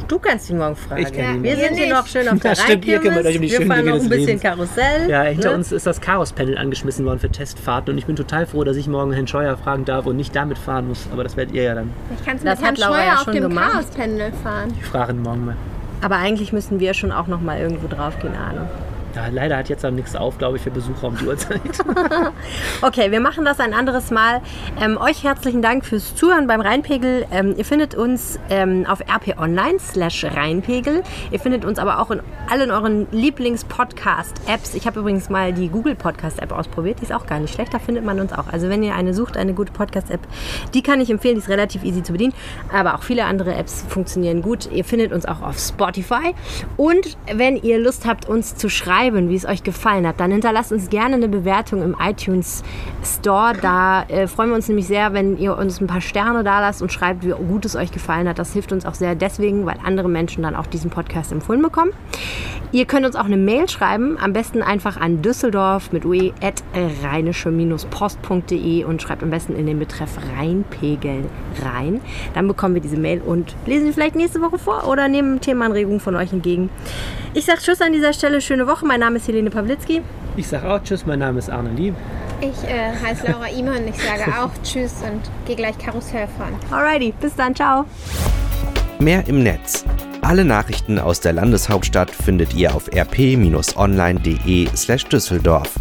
[0.07, 1.01] Du kannst ihn morgen fragen.
[1.01, 3.35] Ich kann ihn wir sind hier noch schön auf der Das stimmt, ihr kümmert euch
[3.37, 4.41] um die Wir fahren noch ein bisschen Lebens.
[4.41, 5.09] Karussell.
[5.09, 5.55] Ja, hinter ne?
[5.55, 8.87] uns ist das Chaos-Panel angeschmissen worden für Testfahrten und ich bin total froh, dass ich
[8.87, 11.07] morgen Herrn Scheuer fragen darf und nicht damit fahren muss.
[11.11, 11.89] Aber das werdet ihr ja dann.
[12.17, 13.71] Ich kann Das mit Herrn Scheuer ja auf dem gemacht.
[13.71, 14.73] Chaospendel fahren.
[14.79, 15.55] Ich frage ihn morgen mal.
[16.01, 18.69] Aber eigentlich müssen wir schon auch noch mal irgendwo drauf gehen, Arne.
[19.15, 21.61] Ja, leider hat jetzt dann nichts auf, glaube ich, für Besucher um die Uhrzeit.
[22.81, 24.41] Okay, wir machen das ein anderes Mal.
[24.79, 27.25] Ähm, euch herzlichen Dank fürs Zuhören beim Rheinpegel.
[27.31, 31.03] Ähm, ihr findet uns ähm, auf rp online slash Rheinpegel.
[31.31, 34.75] Ihr findet uns aber auch in allen euren Lieblings-Podcast-Apps.
[34.75, 36.99] Ich habe übrigens mal die Google Podcast-App ausprobiert.
[36.99, 37.73] Die ist auch gar nicht schlecht.
[37.73, 38.47] Da findet man uns auch.
[38.51, 40.21] Also wenn ihr eine sucht, eine gute Podcast-App,
[40.73, 41.35] die kann ich empfehlen.
[41.35, 42.33] Die ist relativ easy zu bedienen.
[42.71, 44.69] Aber auch viele andere Apps funktionieren gut.
[44.71, 46.35] Ihr findet uns auch auf Spotify.
[46.75, 50.71] Und wenn ihr Lust habt, uns zu schreiben, wie es euch gefallen hat, dann hinterlasst
[50.71, 52.63] uns gerne eine Bewertung im iTunes
[53.03, 53.53] Store.
[53.61, 56.81] Da äh, freuen wir uns nämlich sehr, wenn ihr uns ein paar Sterne da lasst
[56.81, 58.39] und schreibt, wie gut es euch gefallen hat.
[58.39, 61.91] Das hilft uns auch sehr deswegen, weil andere Menschen dann auch diesen Podcast empfohlen bekommen.
[62.71, 66.63] Ihr könnt uns auch eine Mail schreiben, am besten einfach an düsseldorf mit ue at
[67.03, 71.25] rheinische-post.de und schreibt am besten in den Betreff Rheinpegel
[71.63, 72.01] rein.
[72.33, 75.99] Dann bekommen wir diese Mail und lesen sie vielleicht nächste Woche vor oder nehmen Themenanregungen
[75.99, 76.69] von euch entgegen.
[77.33, 78.85] Ich sage Tschüss an dieser Stelle, schöne Woche.
[78.95, 80.01] Mein Name ist Helene Pawlitzki.
[80.37, 81.95] Ich sage auch Tschüss, mein Name ist Arne Lieb.
[82.39, 83.85] Ich äh, heiße Laura Iman.
[83.89, 86.53] Ich sage auch Tschüss und gehe gleich Karussell fahren.
[86.71, 87.83] Alrighty, bis dann, ciao.
[88.99, 89.83] Mehr im Netz.
[90.21, 95.75] Alle Nachrichten aus der Landeshauptstadt findet ihr auf rp-online.de slash Düsseldorf.